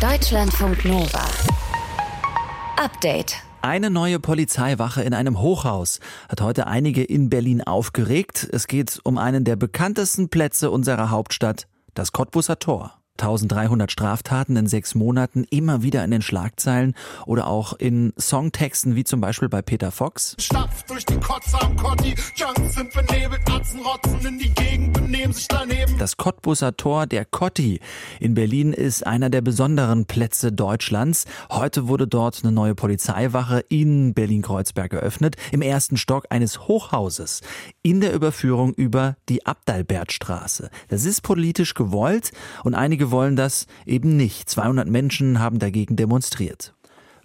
Deutschlandfunk 0.00 0.84
Nova. 0.84 1.24
Update. 2.76 3.36
Eine 3.64 3.90
neue 3.90 4.18
Polizeiwache 4.18 5.02
in 5.02 5.14
einem 5.14 5.40
Hochhaus 5.40 6.00
hat 6.28 6.40
heute 6.40 6.66
einige 6.66 7.04
in 7.04 7.30
Berlin 7.30 7.62
aufgeregt. 7.62 8.48
Es 8.50 8.66
geht 8.66 8.98
um 9.04 9.18
einen 9.18 9.44
der 9.44 9.54
bekanntesten 9.54 10.28
Plätze 10.28 10.68
unserer 10.68 11.10
Hauptstadt, 11.10 11.68
das 11.94 12.10
Cottbusser 12.10 12.58
Tor. 12.58 13.01
1300 13.18 13.92
Straftaten 13.92 14.56
in 14.56 14.66
sechs 14.66 14.94
Monaten 14.94 15.44
immer 15.50 15.82
wieder 15.82 16.04
in 16.04 16.10
den 16.10 16.22
Schlagzeilen 16.22 16.94
oder 17.26 17.46
auch 17.46 17.74
in 17.74 18.12
Songtexten 18.18 18.96
wie 18.96 19.04
zum 19.04 19.20
Beispiel 19.20 19.48
bei 19.48 19.62
Peter 19.62 19.90
Fox. 19.90 20.34
Stapft 20.38 20.90
durch 20.90 21.04
die 21.04 21.18
Kotze 21.20 21.60
am 21.60 21.76
Kotti, 21.76 22.14
Junks 22.34 22.74
sind 22.74 22.92
vernebelt, 22.92 23.40
Atzen 23.50 23.80
rotzen 23.80 24.26
in 24.26 24.38
die 24.38 24.52
Gegend, 24.52 24.94
benehmen 24.94 25.32
sich 25.32 25.46
daneben. 25.46 25.98
Das 25.98 26.16
Cottbusser 26.16 26.76
Tor 26.76 27.06
der 27.06 27.24
Kotti 27.24 27.80
in 28.18 28.34
Berlin 28.34 28.72
ist 28.72 29.06
einer 29.06 29.30
der 29.30 29.42
besonderen 29.42 30.06
Plätze 30.06 30.50
Deutschlands. 30.50 31.26
Heute 31.50 31.88
wurde 31.88 32.08
dort 32.08 32.40
eine 32.42 32.52
neue 32.52 32.74
Polizeiwache 32.74 33.60
in 33.68 34.14
Berlin-Kreuzberg 34.14 34.94
eröffnet, 34.94 35.36
im 35.52 35.62
ersten 35.62 35.96
Stock 35.96 36.26
eines 36.30 36.66
Hochhauses, 36.66 37.42
in 37.82 38.00
der 38.00 38.12
Überführung 38.12 38.74
über 38.74 39.16
die 39.28 39.44
Abdalbertstraße. 39.44 40.70
Das 40.88 41.04
ist 41.04 41.22
politisch 41.22 41.74
gewollt 41.74 42.30
und 42.64 42.74
einige 42.74 43.10
wollen 43.10 43.36
das 43.36 43.66
eben 43.86 44.16
nicht. 44.16 44.48
200 44.48 44.88
Menschen 44.88 45.40
haben 45.40 45.58
dagegen 45.58 45.96
demonstriert. 45.96 46.74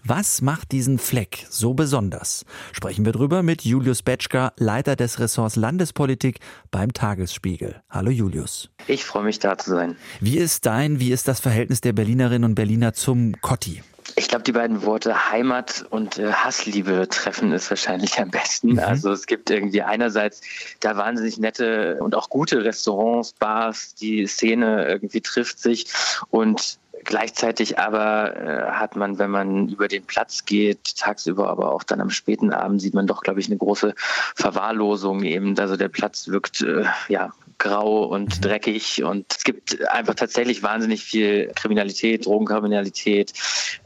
Was 0.09 0.41
macht 0.41 0.71
diesen 0.71 0.99
Fleck 0.99 1.45
so 1.49 1.73
besonders? 1.73 2.45
Sprechen 2.71 3.03
wir 3.03 3.11
drüber 3.11 3.43
mit 3.43 3.65
Julius 3.65 4.03
Betschka, 4.03 4.53
Leiter 4.55 4.95
des 4.95 5.19
Ressorts 5.19 5.57
Landespolitik 5.57 6.39
beim 6.71 6.93
Tagesspiegel. 6.93 7.81
Hallo 7.89 8.09
Julius. 8.09 8.69
Ich 8.87 9.03
freue 9.03 9.25
mich 9.25 9.39
da 9.39 9.57
zu 9.57 9.71
sein. 9.71 9.97
Wie 10.21 10.37
ist 10.37 10.65
dein, 10.65 11.01
wie 11.01 11.11
ist 11.11 11.27
das 11.27 11.41
Verhältnis 11.41 11.81
der 11.81 11.91
Berlinerinnen 11.91 12.45
und 12.45 12.55
Berliner 12.55 12.93
zum 12.93 13.33
Kotti? 13.41 13.83
Ich 14.15 14.29
glaube, 14.29 14.43
die 14.43 14.53
beiden 14.53 14.83
Worte 14.83 15.29
Heimat 15.29 15.85
und 15.89 16.17
äh, 16.17 16.31
Hassliebe 16.31 17.09
treffen 17.09 17.51
es 17.51 17.69
wahrscheinlich 17.69 18.17
am 18.17 18.31
besten. 18.31 18.73
Mhm. 18.73 18.79
Also 18.79 19.11
es 19.11 19.25
gibt 19.25 19.49
irgendwie 19.49 19.81
einerseits 19.81 20.39
da 20.79 20.95
wahnsinnig 20.95 21.37
nette 21.37 21.97
und 21.99 22.15
auch 22.15 22.29
gute 22.29 22.63
Restaurants, 22.63 23.33
Bars, 23.33 23.93
die 23.93 24.25
Szene 24.25 24.87
irgendwie 24.87 25.19
trifft 25.19 25.59
sich 25.59 25.87
und 26.29 26.79
Gleichzeitig 27.07 27.79
aber 27.79 28.35
äh, 28.35 28.71
hat 28.71 28.97
man, 28.97 29.17
wenn 29.17 29.31
man 29.31 29.69
über 29.69 29.87
den 29.87 30.03
Platz 30.03 30.43
geht, 30.43 30.97
tagsüber, 30.97 31.47
aber 31.47 31.71
auch 31.71 31.83
dann 31.83 32.01
am 32.01 32.09
späten 32.09 32.51
Abend, 32.51 32.81
sieht 32.81 32.93
man 32.93 33.07
doch, 33.07 33.21
glaube 33.21 33.39
ich, 33.39 33.47
eine 33.47 33.55
große 33.55 33.95
Verwahrlosung 34.35 35.23
eben. 35.23 35.57
Also 35.57 35.77
der 35.77 35.87
Platz 35.87 36.27
wirkt 36.27 36.59
äh, 36.63 36.83
ja 37.07 37.31
grau 37.59 38.03
und 38.03 38.43
dreckig 38.43 39.05
und 39.05 39.25
es 39.31 39.45
gibt 39.45 39.87
einfach 39.87 40.15
tatsächlich 40.15 40.63
wahnsinnig 40.63 41.01
viel 41.01 41.49
Kriminalität, 41.55 42.25
Drogenkriminalität 42.25 43.31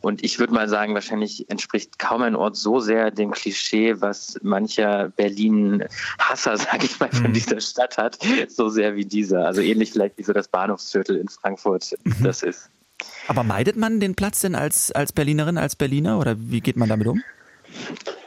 und 0.02 0.24
ich 0.24 0.40
würde 0.40 0.54
mal 0.54 0.68
sagen, 0.68 0.96
wahrscheinlich 0.96 1.48
entspricht 1.48 2.00
kaum 2.00 2.24
ein 2.24 2.36
Ort 2.36 2.58
so 2.58 2.80
sehr 2.80 3.12
dem 3.12 3.30
Klischee, 3.30 4.02
was 4.02 4.40
mancher 4.42 5.10
Berlin-Hasser, 5.10 6.58
sage 6.58 6.86
ich 6.86 7.00
mal, 7.00 7.12
von 7.12 7.28
mhm. 7.28 7.34
dieser 7.34 7.62
Stadt 7.62 8.00
hat, 8.00 8.18
so 8.48 8.70
sehr 8.70 8.96
wie 8.96 9.06
dieser. 9.06 9.46
Also 9.46 9.62
ähnlich 9.62 9.92
vielleicht 9.92 10.18
wie 10.18 10.24
so 10.24 10.34
das 10.34 10.48
Bahnhofsviertel 10.48 11.18
in 11.18 11.30
Frankfurt 11.30 11.94
mhm. 12.04 12.24
das 12.24 12.42
ist. 12.42 12.72
Aber 13.28 13.44
meidet 13.44 13.78
man 13.78 14.00
den 14.00 14.16
Platz 14.16 14.42
denn 14.42 14.56
als, 14.56 14.92
als 14.92 15.14
Berlinerin, 15.14 15.58
als 15.58 15.76
Berliner 15.76 16.20
oder 16.20 16.36
wie 16.38 16.62
geht 16.62 16.78
man 16.78 16.90
damit 16.90 17.08
um? 17.08 17.22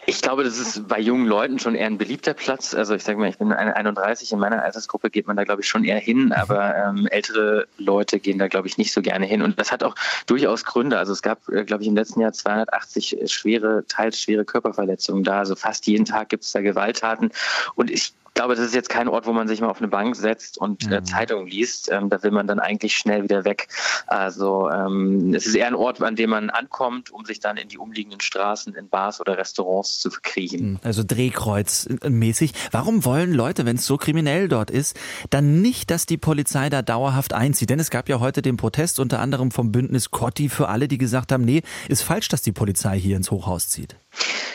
Ich 0.07 0.21
glaube, 0.21 0.45
das 0.45 0.59
ist 0.59 0.87
bei 0.87 1.01
jungen 1.01 1.27
Leuten 1.27 1.59
schon 1.59 1.75
eher 1.75 1.87
ein 1.87 1.99
beliebter 1.99 2.35
Platz. 2.35 2.75
Also 2.75 2.95
ich 2.95 3.03
sage 3.03 3.19
mal, 3.19 3.29
ich 3.29 3.39
bin 3.39 3.53
31, 3.53 4.33
in 4.33 4.39
meiner 4.39 4.63
Altersgruppe 4.63 5.11
geht 5.11 5.27
man 5.27 5.37
da, 5.37 5.45
glaube 5.45 5.63
ich, 5.63 5.69
schon 5.69 5.85
eher 5.85 5.99
hin, 5.99 6.33
aber 6.33 6.75
ähm, 6.77 7.07
ältere 7.07 7.67
Leute 7.79 8.21
gehen 8.21 8.39
da, 8.39 8.49
glaube 8.49 8.69
ich, 8.69 8.77
nicht 8.77 8.93
so 8.93 9.01
gerne 9.01 9.25
hin. 9.25 9.41
Und 9.41 9.59
das 9.59 9.73
hat 9.73 9.83
auch 9.83 9.95
durchaus 10.27 10.65
Gründe. 10.65 10.99
Also 10.99 11.13
es 11.13 11.23
gab, 11.23 11.49
äh, 11.49 11.65
glaube 11.65 11.83
ich, 11.83 11.89
im 11.89 11.95
letzten 11.95 12.21
Jahr 12.21 12.33
280 12.33 13.17
schwere, 13.27 13.85
teils 13.89 14.21
schwere 14.21 14.45
Körperverletzungen 14.45 15.25
da. 15.25 15.39
Also 15.39 15.57
fast 15.57 15.87
jeden 15.87 16.05
Tag 16.05 16.29
gibt 16.29 16.45
es 16.45 16.53
da 16.53 16.61
Gewalttaten. 16.61 17.31
Und 17.75 17.91
ich 17.91 18.13
glaube, 18.35 18.57
das 18.57 18.67
ist 18.67 18.75
jetzt 18.75 18.89
kein 18.89 19.09
Ort, 19.09 19.27
wo 19.27 19.33
man 19.33 19.49
sich 19.49 19.61
mal 19.61 19.69
auf 19.69 19.79
eine 19.79 19.89
Bank 19.89 20.17
setzt 20.17 20.59
und 20.59 20.91
äh, 20.91 21.01
mhm. 21.01 21.05
Zeitung 21.05 21.47
liest. 21.47 21.91
Ähm, 21.91 22.11
da 22.11 22.23
will 22.23 22.31
man 22.31 22.47
dann 22.47 22.59
eigentlich 22.59 22.97
schnell 22.97 23.23
wieder 23.23 23.45
weg. 23.45 23.69
Also 24.07 24.69
ähm, 24.71 25.33
es 25.35 25.47
ist 25.47 25.55
eher 25.55 25.69
ein 25.69 25.75
Ort, 25.75 26.03
an 26.03 26.17
dem 26.17 26.31
man 26.31 26.51
ankommt, 26.51 27.11
um 27.11 27.25
sich 27.25 27.41
dann 27.41 27.57
in 27.57 27.69
die 27.69 27.79
umliegenden 27.79 28.21
Straßen, 28.21 28.75
in 28.75 28.89
Bars 28.89 29.21
oder 29.21 29.39
Restaurants 29.39 30.01
zu 30.01 30.11
verkriechen. 30.11 30.73
Mhm. 30.73 30.79
Also 30.83 31.03
Drehkreuz-mäßig. 31.03 32.53
Warum 32.73 33.05
wollen 33.05 33.33
Leute, 33.33 33.65
wenn 33.67 33.77
es 33.77 33.87
so 33.87 33.97
kriminell 33.97 34.49
dort 34.49 34.71
ist, 34.71 34.99
dann 35.31 35.63
nicht, 35.63 35.91
dass 35.91 36.07
die 36.07 36.19
Polizei 36.19 36.69
da 36.69 36.83
dauerhaft 36.83 37.33
einzieht? 37.33 37.71
Denn 37.71 37.81
es 37.81 37.91
gab 37.91 38.09
ja 38.09 38.21
heute 38.21 38.43
den 38.43 38.57
Protest 38.57 39.01
unter 39.01 39.21
anderem 39.21 39.51
vom 39.51 39.73
Bündnis 39.73 40.11
Cotti 40.11 40.49
für 40.49 40.69
alle, 40.69 40.89
die 40.89 40.99
gesagt 40.99 41.33
haben, 41.33 41.45
nee, 41.45 41.63
ist 41.89 42.03
falsch, 42.03 42.29
dass 42.29 42.43
die 42.43 42.53
Polizei 42.53 42.99
hier 42.99 43.17
ins 43.17 43.31
Hochhaus 43.31 43.69
zieht. 43.69 43.97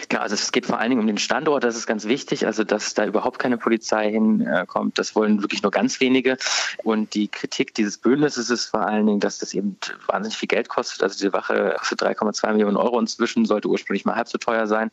Genau, 0.09 0.23
also 0.23 0.33
es 0.33 0.51
geht 0.51 0.65
vor 0.65 0.79
allen 0.79 0.89
Dingen 0.89 1.01
um 1.01 1.07
den 1.07 1.19
Standort, 1.19 1.63
das 1.63 1.75
ist 1.75 1.85
ganz 1.85 2.05
wichtig, 2.05 2.47
also 2.47 2.63
dass 2.63 2.95
da 2.95 3.05
überhaupt 3.05 3.37
keine 3.37 3.57
Polizei 3.57 3.68
hinkommt, 3.77 4.97
das 4.97 5.15
wollen 5.15 5.41
wirklich 5.41 5.63
nur 5.63 5.71
ganz 5.71 5.99
wenige. 5.99 6.37
Und 6.83 7.13
die 7.13 7.27
Kritik 7.27 7.73
dieses 7.73 7.97
Bündnisses 7.97 8.49
ist 8.49 8.67
vor 8.67 8.85
allen 8.85 9.05
Dingen, 9.05 9.19
dass 9.19 9.39
das 9.39 9.53
eben 9.53 9.77
wahnsinnig 10.07 10.37
viel 10.37 10.47
Geld 10.47 10.69
kostet. 10.69 11.03
Also 11.03 11.25
die 11.25 11.33
Wache 11.33 11.75
kostet 11.77 12.01
3,2 12.01 12.51
Millionen 12.53 12.77
Euro 12.77 12.99
inzwischen, 12.99 13.45
sollte 13.45 13.67
ursprünglich 13.67 14.05
mal 14.05 14.15
halb 14.15 14.27
so 14.27 14.37
teuer 14.37 14.67
sein. 14.67 14.91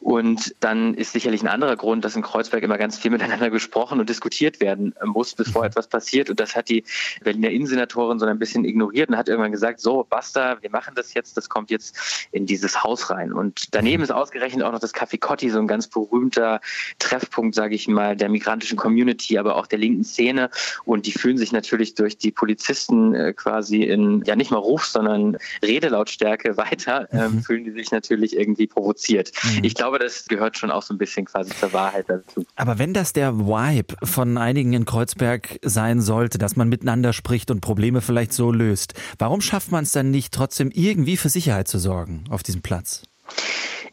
Und 0.00 0.54
dann 0.60 0.94
ist 0.94 1.12
sicherlich 1.12 1.42
ein 1.42 1.48
anderer 1.48 1.76
Grund, 1.76 2.04
dass 2.04 2.16
in 2.16 2.22
Kreuzberg 2.22 2.62
immer 2.62 2.78
ganz 2.78 2.98
viel 2.98 3.10
miteinander 3.10 3.50
gesprochen 3.50 4.00
und 4.00 4.08
diskutiert 4.08 4.60
werden 4.60 4.94
muss, 5.04 5.34
bevor 5.34 5.62
mhm. 5.62 5.68
etwas 5.68 5.88
passiert. 5.88 6.30
Und 6.30 6.40
das 6.40 6.54
hat 6.54 6.68
die 6.68 6.84
Berliner 7.22 7.50
Innensenatorin 7.50 8.18
so 8.18 8.26
ein 8.26 8.38
bisschen 8.38 8.64
ignoriert 8.64 9.08
und 9.08 9.16
hat 9.16 9.28
irgendwann 9.28 9.52
gesagt, 9.52 9.80
so, 9.80 10.06
basta, 10.08 10.58
wir 10.60 10.70
machen 10.70 10.94
das 10.94 11.14
jetzt, 11.14 11.36
das 11.36 11.48
kommt 11.48 11.70
jetzt 11.70 12.28
in 12.32 12.46
dieses 12.46 12.84
Haus 12.84 13.10
rein. 13.10 13.32
Und 13.32 13.74
daneben 13.74 14.02
ist 14.02 14.12
ausgerechnet 14.12 14.64
auch 14.64 14.72
noch 14.72 14.78
das 14.78 14.94
Café 14.94 15.18
Cotti, 15.18 15.50
so 15.50 15.58
ein 15.58 15.66
ganz 15.66 15.88
berühmter 15.88 16.60
Treffpunkt, 16.98 17.54
sage 17.54 17.74
ich 17.74 17.88
mal, 17.88 18.05
der 18.14 18.28
migrantischen 18.28 18.76
Community, 18.76 19.38
aber 19.38 19.56
auch 19.56 19.66
der 19.66 19.78
linken 19.78 20.04
Szene. 20.04 20.50
Und 20.84 21.06
die 21.06 21.12
fühlen 21.12 21.38
sich 21.38 21.52
natürlich 21.52 21.94
durch 21.94 22.18
die 22.18 22.30
Polizisten 22.30 23.14
äh, 23.14 23.32
quasi 23.32 23.82
in, 23.82 24.22
ja 24.24 24.36
nicht 24.36 24.50
mal 24.50 24.58
Ruf, 24.58 24.84
sondern 24.86 25.36
Redelautstärke 25.62 26.56
weiter, 26.56 27.08
äh, 27.12 27.28
mhm. 27.28 27.42
fühlen 27.42 27.64
die 27.64 27.72
sich 27.72 27.90
natürlich 27.90 28.36
irgendwie 28.36 28.66
provoziert. 28.66 29.32
Mhm. 29.42 29.64
Ich 29.64 29.74
glaube, 29.74 29.98
das 29.98 30.26
gehört 30.26 30.56
schon 30.58 30.70
auch 30.70 30.82
so 30.82 30.94
ein 30.94 30.98
bisschen 30.98 31.24
quasi 31.24 31.50
zur 31.50 31.72
Wahrheit 31.72 32.06
dazu. 32.08 32.44
Aber 32.56 32.78
wenn 32.78 32.94
das 32.94 33.12
der 33.12 33.38
Vibe 33.38 33.94
von 34.02 34.38
einigen 34.38 34.72
in 34.72 34.84
Kreuzberg 34.84 35.58
sein 35.62 36.00
sollte, 36.00 36.38
dass 36.38 36.56
man 36.56 36.68
miteinander 36.68 37.12
spricht 37.12 37.50
und 37.50 37.60
Probleme 37.60 38.00
vielleicht 38.00 38.32
so 38.32 38.52
löst, 38.52 38.94
warum 39.18 39.40
schafft 39.40 39.72
man 39.72 39.84
es 39.84 39.92
dann 39.92 40.10
nicht 40.10 40.32
trotzdem 40.32 40.70
irgendwie 40.72 41.16
für 41.16 41.28
Sicherheit 41.28 41.68
zu 41.68 41.78
sorgen 41.78 42.24
auf 42.30 42.42
diesem 42.42 42.62
Platz? 42.62 43.02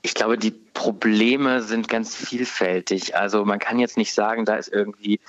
Ich 0.01 0.13
glaube, 0.13 0.37
die 0.37 0.53
Probleme 0.73 1.61
sind 1.61 1.87
ganz 1.87 2.15
vielfältig. 2.15 3.15
Also 3.15 3.45
man 3.45 3.59
kann 3.59 3.79
jetzt 3.79 3.97
nicht 3.97 4.13
sagen, 4.13 4.45
da 4.45 4.55
ist 4.55 4.71
irgendwie 4.71 5.19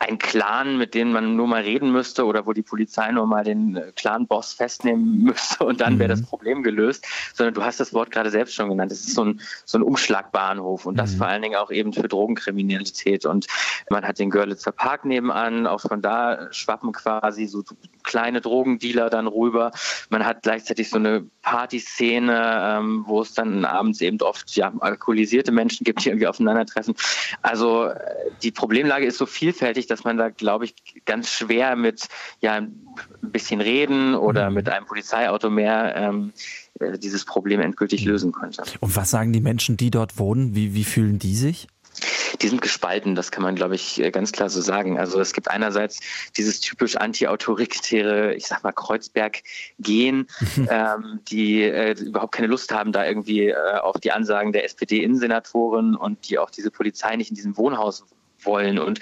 ein 0.00 0.18
Clan, 0.18 0.78
mit 0.78 0.94
dem 0.94 1.12
man 1.12 1.36
nur 1.36 1.46
mal 1.46 1.60
reden 1.60 1.92
müsste 1.92 2.24
oder 2.24 2.46
wo 2.46 2.54
die 2.54 2.62
Polizei 2.62 3.12
nur 3.12 3.26
mal 3.26 3.44
den 3.44 3.76
äh, 3.76 3.92
Clan-Boss 3.94 4.54
festnehmen 4.54 5.18
müsste 5.22 5.62
und 5.62 5.82
dann 5.82 5.98
wäre 5.98 6.08
das 6.08 6.22
mhm. 6.22 6.26
Problem 6.26 6.62
gelöst, 6.62 7.06
sondern 7.34 7.52
du 7.52 7.62
hast 7.62 7.80
das 7.80 7.92
Wort 7.92 8.10
gerade 8.10 8.30
selbst 8.30 8.54
schon 8.54 8.70
genannt. 8.70 8.90
Es 8.90 9.00
ist 9.00 9.14
so 9.14 9.24
ein, 9.24 9.40
so 9.66 9.76
ein 9.76 9.82
Umschlagbahnhof 9.82 10.86
und 10.86 10.96
das 10.96 11.12
mhm. 11.12 11.18
vor 11.18 11.26
allen 11.26 11.42
Dingen 11.42 11.56
auch 11.56 11.70
eben 11.70 11.92
für 11.92 12.08
Drogenkriminalität. 12.08 13.26
Und 13.26 13.46
man 13.90 14.06
hat 14.06 14.18
den 14.18 14.30
Görlitzer 14.30 14.72
Park 14.72 15.04
nebenan, 15.04 15.66
auch 15.66 15.82
von 15.82 16.00
da 16.00 16.50
schwappen 16.50 16.92
quasi 16.92 17.46
so 17.46 17.62
kleine 18.02 18.40
Drogendealer 18.40 19.10
dann 19.10 19.26
rüber. 19.26 19.70
Man 20.08 20.24
hat 20.24 20.42
gleichzeitig 20.42 20.88
so 20.88 20.96
eine 20.96 21.26
Partyszene, 21.42 22.78
ähm, 22.78 23.04
wo 23.06 23.20
es 23.20 23.34
dann 23.34 23.66
abends 23.66 24.00
eben 24.00 24.20
oft 24.22 24.56
ja, 24.56 24.72
alkoholisierte 24.90 25.52
Menschen 25.52 25.84
gibt, 25.84 26.04
die 26.04 26.08
irgendwie 26.08 26.26
aufeinandertreffen. 26.26 26.94
Also 27.42 27.86
äh, 27.86 27.96
die 28.42 28.50
Problemlage 28.50 29.06
ist 29.06 29.18
so 29.18 29.26
vielfältig, 29.26 29.86
dass 29.86 30.04
man 30.04 30.16
da, 30.16 30.28
glaube 30.28 30.66
ich, 30.66 30.74
ganz 31.04 31.30
schwer 31.30 31.76
mit 31.76 32.08
ja, 32.40 32.54
ein 32.54 32.74
bisschen 33.22 33.60
reden 33.60 34.14
oder 34.14 34.50
mhm. 34.50 34.56
mit 34.56 34.68
einem 34.68 34.86
Polizeiauto 34.86 35.50
mehr 35.50 35.94
ähm, 35.96 36.32
äh, 36.78 36.98
dieses 36.98 37.24
Problem 37.24 37.60
endgültig 37.60 38.04
lösen 38.04 38.32
könnte. 38.32 38.62
Und 38.80 38.96
was 38.96 39.10
sagen 39.10 39.32
die 39.32 39.40
Menschen, 39.40 39.76
die 39.76 39.90
dort 39.90 40.18
wohnen? 40.18 40.54
Wie, 40.54 40.74
wie 40.74 40.84
fühlen 40.84 41.18
die 41.18 41.34
sich? 41.34 41.68
Die 42.40 42.48
sind 42.48 42.62
gespalten, 42.62 43.14
das 43.14 43.30
kann 43.30 43.42
man, 43.42 43.54
glaube 43.54 43.74
ich, 43.74 44.00
äh, 44.00 44.10
ganz 44.10 44.32
klar 44.32 44.50
so 44.50 44.60
sagen. 44.60 44.98
Also 44.98 45.20
es 45.20 45.32
gibt 45.32 45.50
einerseits 45.50 46.00
dieses 46.36 46.60
typisch 46.60 46.96
anti-autoritäre, 46.96 48.34
ich 48.34 48.46
sag 48.46 48.62
mal, 48.62 48.72
Kreuzberg-Gehen, 48.72 50.26
ähm, 50.70 51.20
die 51.28 51.62
äh, 51.62 51.92
überhaupt 52.00 52.32
keine 52.32 52.48
Lust 52.48 52.72
haben, 52.72 52.92
da 52.92 53.06
irgendwie 53.06 53.48
äh, 53.48 53.78
auf 53.80 53.98
die 54.00 54.12
Ansagen 54.12 54.52
der 54.52 54.64
SPD-Innensenatorin 54.64 55.94
und 55.94 56.28
die 56.28 56.38
auch 56.38 56.50
diese 56.50 56.70
Polizei 56.70 57.16
nicht 57.16 57.30
in 57.30 57.36
diesem 57.36 57.56
Wohnhaus 57.56 58.04
wollen. 58.42 58.78
Und 58.78 59.00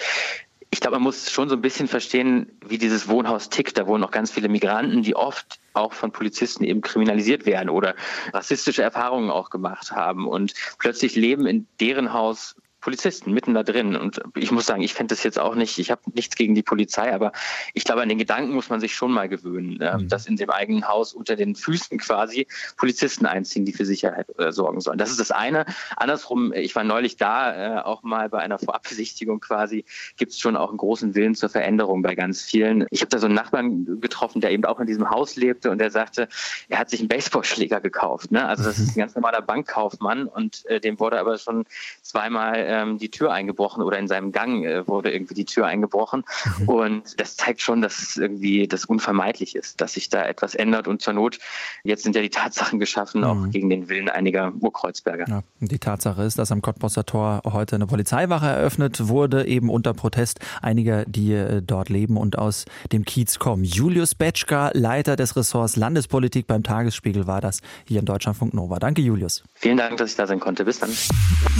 ich 0.70 0.80
glaube, 0.80 0.96
man 0.96 1.04
muss 1.04 1.30
schon 1.30 1.48
so 1.48 1.54
ein 1.54 1.62
bisschen 1.62 1.88
verstehen, 1.88 2.52
wie 2.66 2.78
dieses 2.78 3.08
Wohnhaus 3.08 3.48
tickt. 3.48 3.78
Da 3.78 3.86
wohnen 3.86 4.04
auch 4.04 4.10
ganz 4.10 4.30
viele 4.30 4.48
Migranten, 4.48 5.02
die 5.02 5.16
oft 5.16 5.58
auch 5.72 5.92
von 5.92 6.12
Polizisten 6.12 6.64
eben 6.64 6.82
kriminalisiert 6.82 7.46
werden 7.46 7.70
oder 7.70 7.94
rassistische 8.32 8.82
Erfahrungen 8.82 9.30
auch 9.30 9.50
gemacht 9.50 9.92
haben 9.92 10.26
und 10.26 10.52
plötzlich 10.78 11.16
leben 11.16 11.46
in 11.46 11.66
deren 11.80 12.12
Haus 12.12 12.56
Polizisten 12.80 13.32
mitten 13.32 13.54
da 13.54 13.62
drin. 13.62 13.96
Und 13.96 14.20
ich 14.36 14.50
muss 14.50 14.66
sagen, 14.66 14.82
ich 14.82 14.94
fände 14.94 15.14
das 15.14 15.24
jetzt 15.24 15.38
auch 15.38 15.54
nicht, 15.54 15.78
ich 15.78 15.90
habe 15.90 16.02
nichts 16.12 16.36
gegen 16.36 16.54
die 16.54 16.62
Polizei, 16.62 17.12
aber 17.12 17.32
ich 17.74 17.84
glaube, 17.84 18.02
an 18.02 18.08
den 18.08 18.18
Gedanken 18.18 18.54
muss 18.54 18.68
man 18.68 18.80
sich 18.80 18.94
schon 18.94 19.12
mal 19.12 19.28
gewöhnen, 19.28 19.80
äh, 19.80 19.98
mhm. 19.98 20.08
dass 20.08 20.26
in 20.26 20.36
dem 20.36 20.50
eigenen 20.50 20.86
Haus 20.86 21.12
unter 21.12 21.36
den 21.36 21.56
Füßen 21.56 21.98
quasi 21.98 22.46
Polizisten 22.76 23.26
einziehen, 23.26 23.64
die 23.64 23.72
für 23.72 23.84
Sicherheit 23.84 24.26
äh, 24.38 24.52
sorgen 24.52 24.80
sollen. 24.80 24.98
Das 24.98 25.10
ist 25.10 25.18
das 25.18 25.30
eine. 25.30 25.66
Andersrum, 25.96 26.52
ich 26.52 26.74
war 26.76 26.84
neulich 26.84 27.16
da, 27.16 27.78
äh, 27.78 27.82
auch 27.82 28.02
mal 28.02 28.28
bei 28.28 28.38
einer 28.38 28.58
Vorabbesichtigung 28.58 29.40
quasi, 29.40 29.84
gibt 30.16 30.32
es 30.32 30.38
schon 30.38 30.56
auch 30.56 30.68
einen 30.68 30.78
großen 30.78 31.14
Willen 31.14 31.34
zur 31.34 31.48
Veränderung 31.48 32.02
bei 32.02 32.14
ganz 32.14 32.42
vielen. 32.42 32.86
Ich 32.90 33.00
habe 33.00 33.08
da 33.08 33.18
so 33.18 33.26
einen 33.26 33.34
Nachbarn 33.34 34.00
getroffen, 34.00 34.40
der 34.40 34.52
eben 34.52 34.64
auch 34.64 34.78
in 34.78 34.86
diesem 34.86 35.10
Haus 35.10 35.36
lebte 35.36 35.70
und 35.70 35.78
der 35.78 35.90
sagte, 35.90 36.28
er 36.68 36.78
hat 36.78 36.90
sich 36.90 37.00
einen 37.00 37.08
Baseballschläger 37.08 37.80
gekauft. 37.80 38.30
Ne? 38.30 38.46
Also 38.46 38.64
das 38.64 38.78
ist 38.78 38.96
ein 38.96 38.98
ganz 39.00 39.14
normaler 39.14 39.42
Bankkaufmann 39.42 40.26
und 40.26 40.64
äh, 40.66 40.80
dem 40.80 41.00
wurde 41.00 41.18
aber 41.18 41.38
schon 41.38 41.64
zweimal 42.02 42.67
ähm, 42.68 42.98
die 42.98 43.10
Tür 43.10 43.32
eingebrochen 43.32 43.82
oder 43.82 43.98
in 43.98 44.06
seinem 44.06 44.32
Gang 44.32 44.64
äh, 44.64 44.86
wurde 44.86 45.10
irgendwie 45.10 45.34
die 45.34 45.44
Tür 45.44 45.66
eingebrochen. 45.66 46.24
Mhm. 46.60 46.68
Und 46.68 47.20
das 47.20 47.36
zeigt 47.36 47.60
schon, 47.60 47.82
dass 47.82 48.16
irgendwie 48.16 48.68
das 48.68 48.84
unvermeidlich 48.84 49.56
ist, 49.56 49.80
dass 49.80 49.94
sich 49.94 50.08
da 50.08 50.24
etwas 50.26 50.54
ändert. 50.54 50.86
Und 50.86 51.02
zur 51.02 51.14
Not, 51.14 51.38
jetzt 51.82 52.02
sind 52.02 52.14
ja 52.14 52.22
die 52.22 52.30
Tatsachen 52.30 52.78
geschaffen, 52.78 53.22
mhm. 53.22 53.26
auch 53.26 53.50
gegen 53.50 53.70
den 53.70 53.88
Willen 53.88 54.08
einiger 54.08 54.52
Urkreuzberger. 54.60 55.26
Ja, 55.28 55.42
die 55.60 55.78
Tatsache 55.78 56.22
ist, 56.22 56.38
dass 56.38 56.52
am 56.52 56.62
Cottbusser 56.62 57.04
Tor 57.04 57.42
heute 57.44 57.76
eine 57.76 57.86
Polizeiwache 57.86 58.46
eröffnet 58.46 59.08
wurde, 59.08 59.46
eben 59.46 59.70
unter 59.70 59.94
Protest 59.94 60.40
einiger, 60.62 61.04
die 61.06 61.32
äh, 61.32 61.62
dort 61.62 61.88
leben 61.88 62.16
und 62.16 62.38
aus 62.38 62.66
dem 62.92 63.04
Kiez 63.04 63.38
kommen. 63.38 63.64
Julius 63.64 64.14
Betschka, 64.14 64.70
Leiter 64.74 65.16
des 65.16 65.36
Ressorts 65.36 65.76
Landespolitik 65.76 66.46
beim 66.46 66.62
Tagesspiegel, 66.62 67.26
war 67.26 67.40
das 67.40 67.60
hier 67.86 68.00
in 68.00 68.06
Deutschlandfunk 68.06 68.54
Nova. 68.54 68.78
Danke, 68.78 69.00
Julius. 69.00 69.42
Vielen 69.54 69.76
Dank, 69.76 69.96
dass 69.96 70.10
ich 70.10 70.16
da 70.16 70.26
sein 70.26 70.40
konnte. 70.40 70.64
Bis 70.64 70.78
dann. 70.78 70.90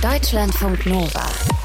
Deutschlandfunk 0.02 0.86
Nova. 0.86 0.97
Nova. 0.98 1.57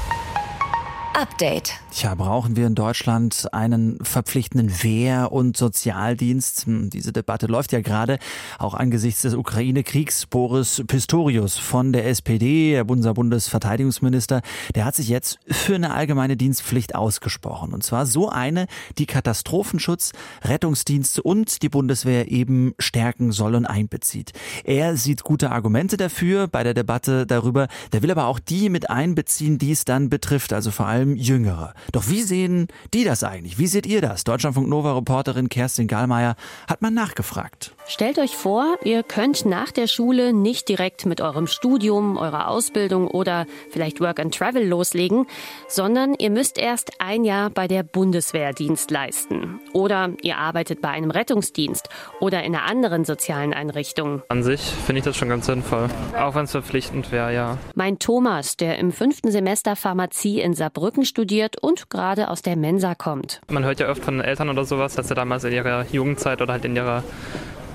Update. 1.14 1.74
Tja, 1.92 2.16
brauchen 2.16 2.56
wir 2.56 2.66
in 2.66 2.74
Deutschland 2.74 3.46
einen 3.52 3.98
verpflichtenden 4.02 4.82
Wehr- 4.82 5.30
und 5.30 5.56
Sozialdienst? 5.56 6.66
Hm, 6.66 6.90
diese 6.90 7.12
Debatte 7.12 7.46
läuft 7.46 7.70
ja 7.70 7.80
gerade 7.82 8.18
auch 8.58 8.74
angesichts 8.74 9.22
des 9.22 9.34
Ukraine-Kriegs. 9.34 10.26
Boris 10.26 10.82
Pistorius 10.88 11.56
von 11.56 11.92
der 11.92 12.08
SPD, 12.08 12.82
unser 12.84 13.14
Bundesverteidigungsminister, 13.14 14.42
der 14.74 14.84
hat 14.84 14.96
sich 14.96 15.08
jetzt 15.08 15.38
für 15.48 15.76
eine 15.76 15.92
allgemeine 15.94 16.36
Dienstpflicht 16.36 16.96
ausgesprochen. 16.96 17.72
Und 17.72 17.84
zwar 17.84 18.06
so 18.06 18.28
eine, 18.28 18.66
die 18.98 19.06
Katastrophenschutz, 19.06 20.12
Rettungsdienste 20.42 21.22
und 21.22 21.62
die 21.62 21.68
Bundeswehr 21.68 22.28
eben 22.28 22.74
stärken 22.80 23.30
soll 23.30 23.54
und 23.54 23.66
einbezieht. 23.66 24.32
Er 24.64 24.96
sieht 24.96 25.22
gute 25.22 25.52
Argumente 25.52 25.96
dafür 25.96 26.48
bei 26.48 26.64
der 26.64 26.74
Debatte 26.74 27.24
darüber. 27.24 27.68
Der 27.92 28.02
will 28.02 28.10
aber 28.10 28.26
auch 28.26 28.40
die 28.40 28.68
mit 28.68 28.90
einbeziehen, 28.90 29.58
die 29.58 29.70
es 29.70 29.84
dann 29.84 30.10
betrifft, 30.10 30.52
also 30.52 30.72
vor 30.72 30.86
allem 30.86 31.03
allem 31.04 31.16
Jüngere. 31.16 31.74
Doch 31.92 32.08
wie 32.08 32.22
sehen 32.22 32.68
die 32.92 33.04
das 33.04 33.24
eigentlich? 33.24 33.58
Wie 33.58 33.66
seht 33.66 33.86
ihr 33.86 34.00
das? 34.00 34.24
Deutschlandfunk 34.24 34.68
Nova 34.68 34.94
Reporterin 34.94 35.48
Kerstin 35.48 35.86
Gallmeier 35.86 36.36
hat 36.68 36.82
mal 36.82 36.90
nachgefragt. 36.90 37.74
Stellt 37.86 38.18
euch 38.18 38.36
vor, 38.36 38.76
ihr 38.84 39.02
könnt 39.02 39.44
nach 39.44 39.70
der 39.70 39.86
Schule 39.86 40.32
nicht 40.32 40.68
direkt 40.68 41.04
mit 41.04 41.20
eurem 41.20 41.46
Studium, 41.46 42.16
eurer 42.16 42.48
Ausbildung 42.48 43.08
oder 43.08 43.46
vielleicht 43.70 44.00
Work 44.00 44.20
and 44.20 44.34
Travel 44.34 44.66
loslegen, 44.66 45.26
sondern 45.68 46.14
ihr 46.14 46.30
müsst 46.30 46.58
erst 46.58 46.92
ein 46.98 47.24
Jahr 47.24 47.50
bei 47.50 47.68
der 47.68 47.82
Bundeswehr 47.82 48.54
Dienst 48.54 48.90
leisten. 48.90 49.60
Oder 49.72 50.12
ihr 50.22 50.38
arbeitet 50.38 50.80
bei 50.80 50.88
einem 50.88 51.10
Rettungsdienst 51.10 51.90
oder 52.20 52.42
in 52.42 52.54
einer 52.54 52.64
anderen 52.64 53.04
sozialen 53.04 53.52
Einrichtung. 53.52 54.22
An 54.28 54.42
sich 54.42 54.62
finde 54.62 55.00
ich 55.00 55.04
das 55.04 55.16
schon 55.16 55.28
ganz 55.28 55.46
sinnvoll, 55.46 55.88
auch 56.18 56.34
wenn 56.34 56.44
es 56.44 56.52
verpflichtend 56.52 57.12
wäre, 57.12 57.34
ja. 57.34 57.58
Mein 57.74 57.98
Thomas, 57.98 58.56
der 58.56 58.78
im 58.78 58.92
fünften 58.92 59.30
Semester 59.30 59.76
Pharmazie 59.76 60.40
in 60.40 60.54
Saarbrücken 60.54 60.93
Saarbrücken 60.94 61.04
studiert 61.04 61.56
und 61.60 61.90
gerade 61.90 62.28
aus 62.28 62.42
der 62.42 62.56
Mensa 62.56 62.94
kommt. 62.94 63.40
Man 63.48 63.64
hört 63.64 63.80
ja 63.80 63.90
oft 63.90 64.04
von 64.04 64.20
Eltern 64.20 64.48
oder 64.48 64.64
sowas, 64.64 64.94
dass 64.94 65.08
sie 65.08 65.14
damals 65.14 65.42
in 65.42 65.52
ihrer 65.52 65.84
Jugendzeit 65.90 66.40
oder 66.40 66.52
halt 66.52 66.64
in 66.64 66.76
ihrer 66.76 67.02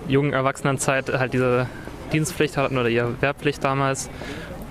jungen 0.07 0.31
Erwachsenenzeit 0.31 1.09
halt 1.11 1.33
diese 1.33 1.67
Dienstpflicht 2.13 2.55
hatten 2.55 2.77
oder 2.77 2.87
ihre 2.87 3.21
Wehrpflicht 3.21 3.63
damals 3.63 4.09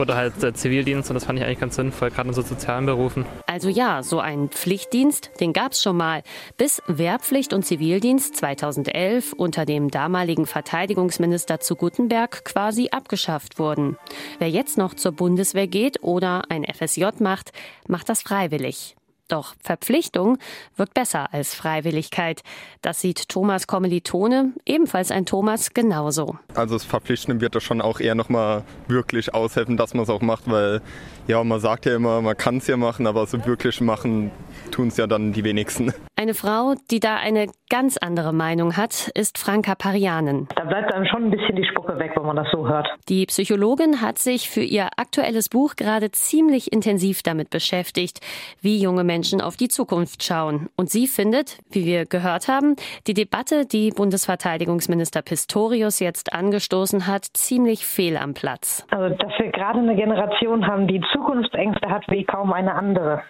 oder 0.01 0.17
halt 0.17 0.43
äh, 0.43 0.53
Zivildienst 0.53 1.11
und 1.11 1.15
das 1.15 1.25
fand 1.25 1.39
ich 1.39 1.45
eigentlich 1.45 1.61
ganz 1.61 1.77
sinnvoll, 1.77 2.11
gerade 2.11 2.29
in 2.29 2.35
so 2.35 2.43
sozialen 2.43 2.87
Berufen. 2.87 3.25
Also 3.47 3.69
ja, 3.69 4.03
so 4.03 4.21
ein 4.21 4.49
Pflichtdienst, 4.49 5.31
den 5.41 5.53
gab 5.53 5.73
es 5.73 5.83
schon 5.83 5.97
mal, 5.97 6.23
bis 6.57 6.83
Wehrpflicht 6.87 7.53
und 7.53 7.65
Zivildienst 7.65 8.37
2011 8.37 9.33
unter 9.33 9.65
dem 9.65 9.91
damaligen 9.91 10.47
Verteidigungsminister 10.47 11.61
zu 11.61 11.77
Gutenberg 11.77 12.45
quasi 12.45 12.89
abgeschafft 12.91 13.59
wurden. 13.59 13.97
Wer 14.39 14.51
jetzt 14.51 14.79
noch 14.79 14.95
zur 14.95 15.13
Bundeswehr 15.13 15.67
geht 15.67 16.03
oder 16.03 16.43
ein 16.51 16.65
FSJ 16.65 17.07
macht, 17.21 17.53
macht 17.87 18.09
das 18.09 18.23
freiwillig. 18.23 18.98
Doch 19.29 19.55
Verpflichtung 19.63 20.39
wirkt 20.77 20.95
besser 20.95 21.33
als 21.33 21.55
Freiwilligkeit. 21.55 22.43
Das 22.81 23.01
sieht 23.03 23.29
Thomas 23.29 23.67
Kommilitone, 23.67 24.53
ebenfalls 24.65 25.11
ein 25.11 25.27
Thomas, 25.27 25.75
genauso. 25.75 26.39
Also 26.55 26.75
das 26.77 26.85
Verpflichten 26.85 27.41
wird 27.41 27.55
da 27.55 27.61
schon 27.61 27.83
auch 27.83 28.01
eher 28.01 28.15
nochmal 28.15 28.65
wirklich 28.87 29.35
aushelfen, 29.35 29.77
dass 29.77 29.93
man 29.93 30.05
es 30.05 30.11
auch 30.11 30.23
macht, 30.23 30.51
weil 30.51 30.81
ja, 31.27 31.45
man 31.45 31.61
sagt 31.61 31.85
ja 31.85 31.95
immer, 31.95 32.23
man 32.23 32.37
kann 32.37 32.57
es 32.57 32.67
ja 32.67 32.79
machen, 32.79 33.07
aber 33.07 33.27
so 33.27 33.45
wirklich 33.45 33.83
machen 33.83 34.31
tun 34.71 34.89
es 34.89 34.97
ja 34.97 35.07
dann 35.07 35.33
die 35.33 35.45
wenigsten. 35.45 35.93
Eine 36.17 36.35
Frau, 36.35 36.75
die 36.91 37.01
da 37.01 37.17
eine 37.17 37.47
ganz 37.71 37.97
andere 37.97 38.33
Meinung 38.33 38.77
hat, 38.77 39.11
ist 39.15 39.39
Franka 39.39 39.75
Parianen. 39.75 40.49
Da 40.57 40.65
bleibt 40.65 40.93
einem 40.93 41.07
schon 41.07 41.25
ein 41.25 41.31
bisschen 41.31 41.55
die 41.55 41.65
Spucke 41.65 41.99
weg, 41.99 42.13
wenn 42.17 42.27
man 42.27 42.37
das 42.37 42.49
so 42.51 42.69
hört. 42.69 42.89
Die 43.09 43.27
Psychologin 43.27 44.01
hat 44.03 44.19
sich 44.19 44.51
für 44.51 44.63
ihr 44.63 44.89
aktuelles 44.97 45.49
Buch 45.49 45.77
gerade 45.77 46.11
ziemlich 46.11 46.73
intensiv 46.73 47.23
damit 47.23 47.51
beschäftigt, 47.51 48.21
wie 48.61 48.81
junge 48.81 49.05
Menschen 49.05 49.41
auf 49.41 49.57
die 49.57 49.69
Zukunft 49.69 50.25
schauen. 50.25 50.69
Und 50.77 50.91
sie 50.91 51.07
findet, 51.07 51.59
wie 51.71 51.85
wir 51.85 52.07
gehört 52.07 52.49
haben, 52.49 52.77
die 53.07 53.15
Debatte, 53.15 53.67
die 53.67 53.91
Bundesverteidigungsminister 53.91 55.23
Pistorius 55.23 56.01
jetzt 56.01 56.33
angestoßen 56.33 57.07
hat, 57.07 57.25
ziemlich 57.35 57.87
fehl 57.87 58.17
am 58.17 58.35
Platz. 58.35 58.87
Also, 58.91 59.15
dass 59.15 59.33
wir 59.39 59.51
gerade 59.53 59.79
eine 59.79 59.95
Generation 59.95 60.67
haben, 60.67 60.87
die 60.89 61.01
Zukunftsängste 61.13 61.89
hat 61.89 62.05
wie 62.09 62.25
kaum 62.25 62.53
eine 62.53 62.75
andere. 62.75 63.23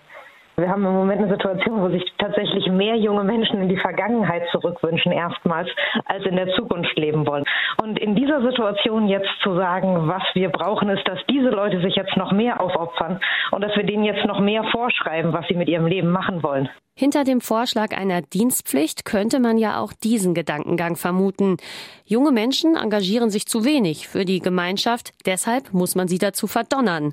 Wir 0.58 0.68
haben 0.68 0.84
im 0.84 0.92
Moment 0.92 1.22
eine 1.22 1.30
Situation, 1.30 1.80
wo 1.80 1.88
sich 1.88 2.02
tatsächlich 2.18 2.66
mehr 2.66 2.96
junge 2.96 3.22
Menschen 3.22 3.60
in 3.62 3.68
die 3.68 3.76
Vergangenheit 3.76 4.42
zurückwünschen, 4.50 5.12
erstmals, 5.12 5.68
als 6.04 6.26
in 6.26 6.34
der 6.34 6.52
Zukunft 6.56 6.98
leben 6.98 7.28
wollen. 7.28 7.44
Und 7.80 7.96
in 7.96 8.16
dieser 8.16 8.42
Situation 8.42 9.06
jetzt 9.06 9.30
zu 9.44 9.54
sagen, 9.54 10.08
was 10.08 10.24
wir 10.34 10.48
brauchen, 10.48 10.88
ist, 10.88 11.06
dass 11.06 11.20
diese 11.30 11.50
Leute 11.50 11.80
sich 11.80 11.94
jetzt 11.94 12.16
noch 12.16 12.32
mehr 12.32 12.60
aufopfern 12.60 13.20
und 13.52 13.62
dass 13.62 13.76
wir 13.76 13.84
denen 13.84 14.02
jetzt 14.02 14.26
noch 14.26 14.40
mehr 14.40 14.64
vorschreiben, 14.64 15.32
was 15.32 15.46
sie 15.46 15.54
mit 15.54 15.68
ihrem 15.68 15.86
Leben 15.86 16.10
machen 16.10 16.42
wollen. 16.42 16.68
Hinter 16.96 17.22
dem 17.22 17.40
Vorschlag 17.40 17.96
einer 17.96 18.22
Dienstpflicht 18.22 19.04
könnte 19.04 19.38
man 19.38 19.58
ja 19.58 19.80
auch 19.80 19.92
diesen 19.92 20.34
Gedankengang 20.34 20.96
vermuten. 20.96 21.58
Junge 22.04 22.32
Menschen 22.32 22.74
engagieren 22.74 23.30
sich 23.30 23.46
zu 23.46 23.64
wenig 23.64 24.08
für 24.08 24.24
die 24.24 24.40
Gemeinschaft, 24.40 25.12
deshalb 25.24 25.72
muss 25.72 25.94
man 25.94 26.08
sie 26.08 26.18
dazu 26.18 26.48
verdonnern. 26.48 27.12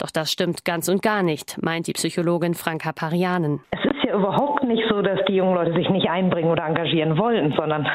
Doch 0.00 0.10
das 0.10 0.32
stimmt 0.32 0.64
ganz 0.64 0.88
und 0.88 1.02
gar 1.02 1.22
nicht, 1.22 1.62
meint 1.62 1.86
die 1.86 1.92
Psychologin 1.92 2.54
Franka 2.54 2.90
Parianen. 2.92 3.60
Es 3.70 3.84
ist 3.84 4.02
ja 4.02 4.14
überhaupt 4.14 4.64
nicht 4.64 4.82
so, 4.88 5.02
dass 5.02 5.20
die 5.28 5.34
jungen 5.34 5.54
Leute 5.54 5.74
sich 5.74 5.90
nicht 5.90 6.08
einbringen 6.08 6.50
oder 6.50 6.64
engagieren 6.64 7.18
wollen, 7.18 7.52
sondern 7.54 7.86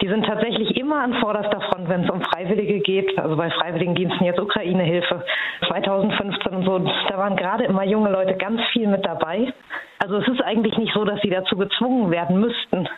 die 0.00 0.06
sind 0.06 0.24
tatsächlich 0.24 0.76
immer 0.76 1.02
an 1.02 1.14
vorderster 1.14 1.60
Front, 1.62 1.88
wenn 1.88 2.04
es 2.04 2.10
um 2.10 2.22
Freiwillige 2.22 2.78
geht. 2.78 3.18
Also 3.18 3.36
bei 3.36 3.50
Freiwilligendiensten 3.50 4.24
jetzt 4.24 4.38
Ukraine-Hilfe 4.38 5.24
2015 5.66 6.54
und 6.54 6.64
so, 6.64 6.78
da 7.08 7.18
waren 7.18 7.34
gerade 7.34 7.64
immer 7.64 7.84
junge 7.84 8.10
Leute 8.10 8.36
ganz 8.36 8.60
viel 8.72 8.86
mit 8.86 9.04
dabei. 9.04 9.52
Also 9.98 10.18
es 10.18 10.28
ist 10.28 10.40
eigentlich 10.42 10.76
nicht 10.78 10.94
so, 10.94 11.04
dass 11.04 11.20
sie 11.22 11.30
dazu 11.30 11.56
gezwungen 11.56 12.12
werden 12.12 12.38
müssten, 12.38 12.88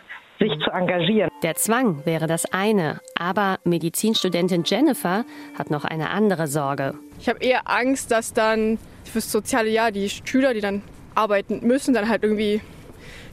engagieren. 0.73 1.29
Der 1.43 1.55
Zwang 1.55 2.05
wäre 2.05 2.27
das 2.27 2.45
eine, 2.51 3.01
aber 3.15 3.59
Medizinstudentin 3.63 4.63
Jennifer 4.65 5.25
hat 5.57 5.69
noch 5.69 5.85
eine 5.85 6.09
andere 6.09 6.47
Sorge. 6.47 6.95
Ich 7.19 7.29
habe 7.29 7.39
eher 7.43 7.69
Angst, 7.69 8.11
dass 8.11 8.33
dann 8.33 8.77
fürs 9.03 9.31
soziale 9.31 9.69
Jahr 9.69 9.91
die 9.91 10.09
Schüler, 10.09 10.53
die 10.53 10.61
dann 10.61 10.81
arbeiten 11.15 11.65
müssen, 11.65 11.93
dann 11.93 12.07
halt 12.07 12.23
irgendwie 12.23 12.61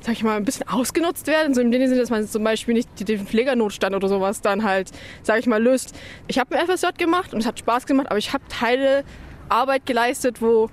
sag 0.00 0.12
ich 0.12 0.22
mal, 0.22 0.36
ein 0.36 0.44
bisschen 0.44 0.68
ausgenutzt 0.68 1.26
werden. 1.26 1.54
So 1.54 1.60
im 1.60 1.72
Sinne, 1.72 1.96
dass 1.96 2.10
man 2.10 2.26
zum 2.26 2.44
Beispiel 2.44 2.74
nicht 2.74 3.08
den 3.08 3.26
Pflegernotstand 3.26 3.94
oder 3.94 4.08
sowas 4.08 4.40
dann 4.40 4.64
halt, 4.64 4.90
sag 5.22 5.38
ich 5.40 5.46
mal, 5.46 5.62
löst. 5.62 5.94
Ich 6.28 6.38
habe 6.38 6.56
ein 6.56 6.66
FSJ 6.66 6.88
gemacht 6.96 7.34
und 7.34 7.40
es 7.40 7.46
hat 7.46 7.58
Spaß 7.58 7.86
gemacht, 7.86 8.08
aber 8.08 8.18
ich 8.18 8.32
habe 8.32 8.44
Teile 8.48 9.04
Arbeit 9.48 9.86
geleistet, 9.86 10.40
wo 10.40 10.68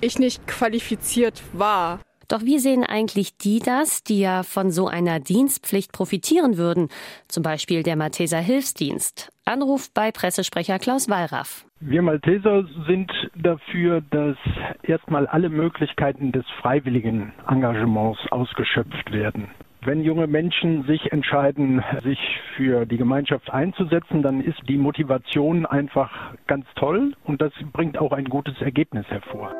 ich 0.00 0.18
nicht 0.18 0.46
qualifiziert 0.46 1.42
war. 1.52 2.00
Doch 2.28 2.42
wie 2.42 2.58
sehen 2.58 2.84
eigentlich 2.84 3.36
die 3.36 3.58
das, 3.58 4.02
die 4.02 4.20
ja 4.20 4.42
von 4.42 4.70
so 4.70 4.88
einer 4.88 5.20
Dienstpflicht 5.20 5.92
profitieren 5.92 6.56
würden? 6.56 6.88
Zum 7.28 7.42
Beispiel 7.42 7.82
der 7.82 7.96
Malteser 7.96 8.38
Hilfsdienst. 8.38 9.30
Anruf 9.44 9.92
bei 9.92 10.10
Pressesprecher 10.10 10.78
Klaus 10.78 11.08
Wallraff. 11.08 11.66
Wir 11.80 12.00
Malteser 12.00 12.64
sind 12.86 13.12
dafür, 13.34 14.00
dass 14.10 14.36
erstmal 14.82 15.26
alle 15.26 15.50
Möglichkeiten 15.50 16.32
des 16.32 16.44
freiwilligen 16.62 17.32
Engagements 17.46 18.20
ausgeschöpft 18.30 19.12
werden. 19.12 19.48
Wenn 19.82 20.02
junge 20.02 20.26
Menschen 20.26 20.84
sich 20.84 21.12
entscheiden, 21.12 21.84
sich 22.02 22.18
für 22.56 22.86
die 22.86 22.96
Gemeinschaft 22.96 23.50
einzusetzen, 23.50 24.22
dann 24.22 24.40
ist 24.40 24.58
die 24.66 24.78
Motivation 24.78 25.66
einfach 25.66 26.10
ganz 26.46 26.64
toll 26.76 27.12
und 27.24 27.42
das 27.42 27.52
bringt 27.74 27.98
auch 27.98 28.12
ein 28.12 28.24
gutes 28.24 28.58
Ergebnis 28.62 29.04
hervor. 29.08 29.52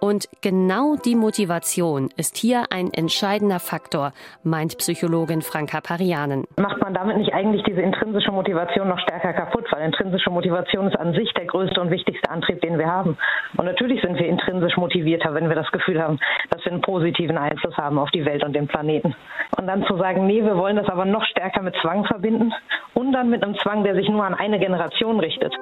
Und 0.00 0.28
genau 0.42 0.96
die 0.96 1.14
Motivation 1.14 2.10
ist 2.16 2.36
hier 2.36 2.64
ein 2.70 2.92
entscheidender 2.92 3.58
Faktor, 3.58 4.12
meint 4.44 4.76
Psychologin 4.78 5.42
Franka 5.42 5.80
Parianen. 5.80 6.44
Macht 6.58 6.80
man 6.82 6.92
damit 6.92 7.16
nicht 7.16 7.32
eigentlich 7.32 7.62
diese 7.62 7.80
intrinsische 7.80 8.30
Motivation 8.30 8.88
noch 8.88 8.98
stärker 8.98 9.32
kaputt? 9.32 9.66
Weil 9.70 9.86
intrinsische 9.86 10.30
Motivation 10.30 10.88
ist 10.88 10.98
an 10.98 11.14
sich 11.14 11.32
der 11.34 11.46
größte 11.46 11.80
und 11.80 11.90
wichtigste 11.90 12.30
Antrieb, 12.30 12.60
den 12.60 12.78
wir 12.78 12.86
haben. 12.86 13.16
Und 13.56 13.64
natürlich 13.64 14.02
sind 14.02 14.18
wir 14.18 14.26
intrinsisch 14.26 14.76
motivierter, 14.76 15.32
wenn 15.34 15.48
wir 15.48 15.56
das 15.56 15.70
Gefühl 15.72 16.02
haben, 16.02 16.18
dass 16.50 16.64
wir 16.64 16.72
einen 16.72 16.82
positiven 16.82 17.38
Einfluss 17.38 17.76
haben 17.76 17.98
auf 17.98 18.10
die 18.10 18.24
Welt 18.24 18.44
und 18.44 18.54
den 18.54 18.68
Planeten. 18.68 19.14
Und 19.58 19.66
dann 19.66 19.84
zu 19.86 19.96
sagen, 19.96 20.26
nee, 20.26 20.42
wir 20.42 20.56
wollen 20.56 20.76
das 20.76 20.88
aber 20.88 21.04
noch 21.04 21.24
stärker 21.24 21.62
mit 21.62 21.74
Zwang 21.80 22.04
verbinden 22.04 22.52
und 22.94 23.12
dann 23.12 23.30
mit 23.30 23.42
einem 23.42 23.56
Zwang, 23.58 23.84
der 23.84 23.94
sich 23.94 24.08
nur 24.08 24.24
an 24.24 24.34
eine 24.34 24.58
Generation 24.58 25.20
richtet. 25.20 25.54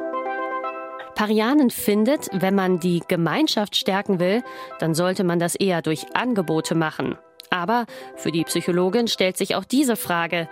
Parianen 1.15 1.71
findet, 1.71 2.29
wenn 2.33 2.55
man 2.55 2.81
die 2.81 3.03
Gemeinschaft 3.07 3.77
stärken 3.77 4.19
will, 4.19 4.43
dann 4.79 4.95
sollte 4.95 5.25
man 5.25 5.39
das 5.39 5.55
eher 5.55 5.83
durch 5.83 6.15
Angebote 6.15 6.75
machen. 6.75 7.17
Aber 7.51 7.87
für 8.17 8.33
die 8.33 8.45
Psychologin 8.45 9.07
stellt 9.07 9.37
sich 9.37 9.55
auch 9.55 9.65
diese 9.65 9.97
Frage, 9.97 10.49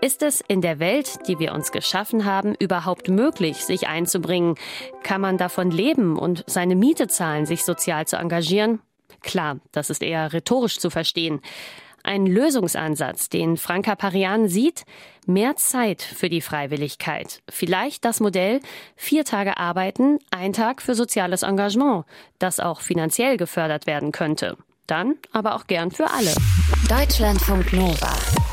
ist 0.00 0.22
es 0.22 0.42
in 0.46 0.60
der 0.60 0.78
Welt, 0.78 1.26
die 1.28 1.38
wir 1.38 1.52
uns 1.54 1.72
geschaffen 1.72 2.24
haben, 2.24 2.54
überhaupt 2.54 3.08
möglich, 3.08 3.64
sich 3.64 3.88
einzubringen? 3.88 4.56
Kann 5.02 5.20
man 5.20 5.38
davon 5.38 5.70
leben 5.70 6.18
und 6.18 6.44
seine 6.46 6.76
Miete 6.76 7.08
zahlen, 7.08 7.46
sich 7.46 7.64
sozial 7.64 8.06
zu 8.06 8.16
engagieren? 8.16 8.80
Klar, 9.22 9.60
das 9.72 9.90
ist 9.90 10.02
eher 10.02 10.32
rhetorisch 10.32 10.78
zu 10.78 10.90
verstehen. 10.90 11.40
Ein 12.06 12.26
Lösungsansatz, 12.26 13.30
den 13.30 13.56
Franka 13.56 13.96
Parian 13.96 14.46
sieht, 14.46 14.84
mehr 15.26 15.56
Zeit 15.56 16.02
für 16.02 16.28
die 16.28 16.42
Freiwilligkeit. 16.42 17.40
Vielleicht 17.48 18.04
das 18.04 18.20
Modell 18.20 18.60
vier 18.94 19.24
Tage 19.24 19.56
arbeiten, 19.56 20.18
ein 20.30 20.52
Tag 20.52 20.82
für 20.82 20.94
soziales 20.94 21.42
Engagement, 21.42 22.04
das 22.38 22.60
auch 22.60 22.82
finanziell 22.82 23.38
gefördert 23.38 23.86
werden 23.86 24.12
könnte. 24.12 24.58
Dann 24.86 25.14
aber 25.32 25.54
auch 25.54 25.66
gern 25.66 25.90
für 25.90 26.10
alle. 26.10 26.34
Deutschlandfunk 26.90 27.72
Nova. 27.72 28.43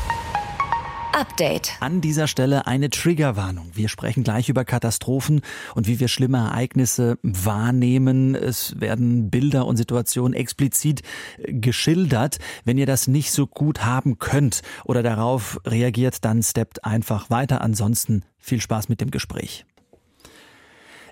Update. 1.12 1.72
An 1.80 2.00
dieser 2.00 2.26
Stelle 2.26 2.66
eine 2.66 2.90
Triggerwarnung. 2.90 3.70
Wir 3.74 3.88
sprechen 3.88 4.24
gleich 4.24 4.48
über 4.48 4.64
Katastrophen 4.64 5.42
und 5.74 5.86
wie 5.86 6.00
wir 6.00 6.08
schlimme 6.08 6.38
Ereignisse 6.38 7.18
wahrnehmen. 7.22 8.34
Es 8.34 8.80
werden 8.80 9.30
Bilder 9.30 9.66
und 9.66 9.76
Situationen 9.76 10.34
explizit 10.34 11.02
äh, 11.38 11.52
geschildert. 11.52 12.38
Wenn 12.64 12.78
ihr 12.78 12.86
das 12.86 13.08
nicht 13.08 13.32
so 13.32 13.46
gut 13.46 13.84
haben 13.84 14.18
könnt 14.18 14.62
oder 14.84 15.02
darauf 15.02 15.60
reagiert, 15.66 16.24
dann 16.24 16.42
steppt 16.42 16.84
einfach 16.84 17.30
weiter. 17.30 17.60
Ansonsten 17.60 18.24
viel 18.38 18.60
Spaß 18.60 18.88
mit 18.88 19.00
dem 19.00 19.10
Gespräch. 19.10 19.66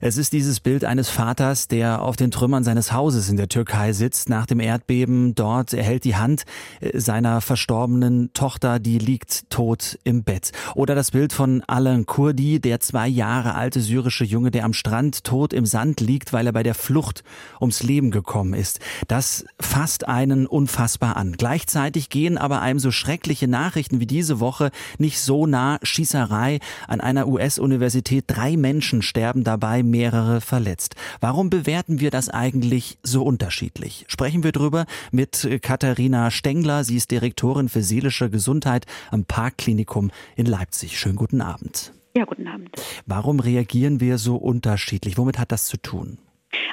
Es 0.02 0.16
ist 0.16 0.32
dieses 0.32 0.60
Bild 0.60 0.86
eines 0.86 1.10
Vaters, 1.10 1.68
der 1.68 2.00
auf 2.00 2.16
den 2.16 2.30
Trümmern 2.30 2.64
seines 2.64 2.90
Hauses 2.90 3.28
in 3.28 3.36
der 3.36 3.48
Türkei 3.48 3.92
sitzt 3.92 4.30
nach 4.30 4.46
dem 4.46 4.58
Erdbeben. 4.58 5.34
Dort 5.34 5.74
er 5.74 5.82
hält 5.82 6.04
die 6.04 6.16
Hand 6.16 6.44
äh, 6.80 6.98
seiner 6.98 7.42
verstorbenen 7.42 8.32
Tochter, 8.32 8.78
die 8.78 8.98
liegt 8.98 9.50
tot 9.50 9.98
im 10.02 10.24
Bett. 10.24 10.52
Oder 10.74 10.94
das 10.94 11.10
Bild 11.10 11.34
von 11.34 11.62
Alan 11.66 12.06
Kurdi, 12.06 12.60
der 12.60 12.80
zwei 12.80 13.08
Jahre 13.08 13.54
alte 13.56 13.82
syrische 13.82 14.24
Junge, 14.24 14.50
der 14.50 14.64
am 14.64 14.72
Strand 14.72 15.22
tot 15.22 15.52
im 15.52 15.66
Sand 15.66 16.00
liegt, 16.00 16.32
weil 16.32 16.46
er 16.46 16.54
bei 16.54 16.62
der 16.62 16.74
Flucht 16.74 17.22
ums 17.60 17.82
Leben 17.82 18.10
gekommen 18.10 18.54
ist. 18.54 18.80
Das 19.06 19.44
fasst 19.60 20.08
einen 20.08 20.46
unfassbar 20.46 21.18
an. 21.18 21.32
Gleichzeitig 21.36 22.08
gehen 22.08 22.38
aber 22.38 22.62
einem 22.62 22.78
so 22.78 22.90
schreckliche 22.90 23.48
Nachrichten 23.48 24.00
wie 24.00 24.06
diese 24.06 24.40
Woche 24.40 24.70
nicht 24.96 25.20
so 25.20 25.46
nah. 25.46 25.78
Schießerei 25.82 26.58
an 26.88 27.02
einer 27.02 27.28
US-Universität. 27.28 28.24
Drei 28.28 28.56
Menschen 28.56 29.02
sterben 29.02 29.44
dabei 29.44 29.82
mehrere 29.90 30.40
verletzt. 30.40 30.94
Warum 31.20 31.50
bewerten 31.50 32.00
wir 32.00 32.10
das 32.10 32.28
eigentlich 32.28 32.98
so 33.02 33.22
unterschiedlich? 33.24 34.04
Sprechen 34.08 34.44
wir 34.44 34.52
drüber 34.52 34.86
mit 35.10 35.48
Katharina 35.62 36.30
Stengler. 36.30 36.84
Sie 36.84 36.96
ist 36.96 37.10
Direktorin 37.10 37.68
für 37.68 37.82
seelische 37.82 38.30
Gesundheit 38.30 38.86
am 39.10 39.24
Parkklinikum 39.24 40.10
in 40.36 40.46
Leipzig. 40.46 40.98
Schönen 40.98 41.16
guten 41.16 41.40
Abend. 41.40 41.92
Ja, 42.16 42.24
guten 42.24 42.48
Abend. 42.48 42.70
Warum 43.06 43.38
reagieren 43.40 44.00
wir 44.00 44.18
so 44.18 44.36
unterschiedlich? 44.36 45.18
Womit 45.18 45.38
hat 45.38 45.52
das 45.52 45.66
zu 45.66 45.76
tun? 45.76 46.18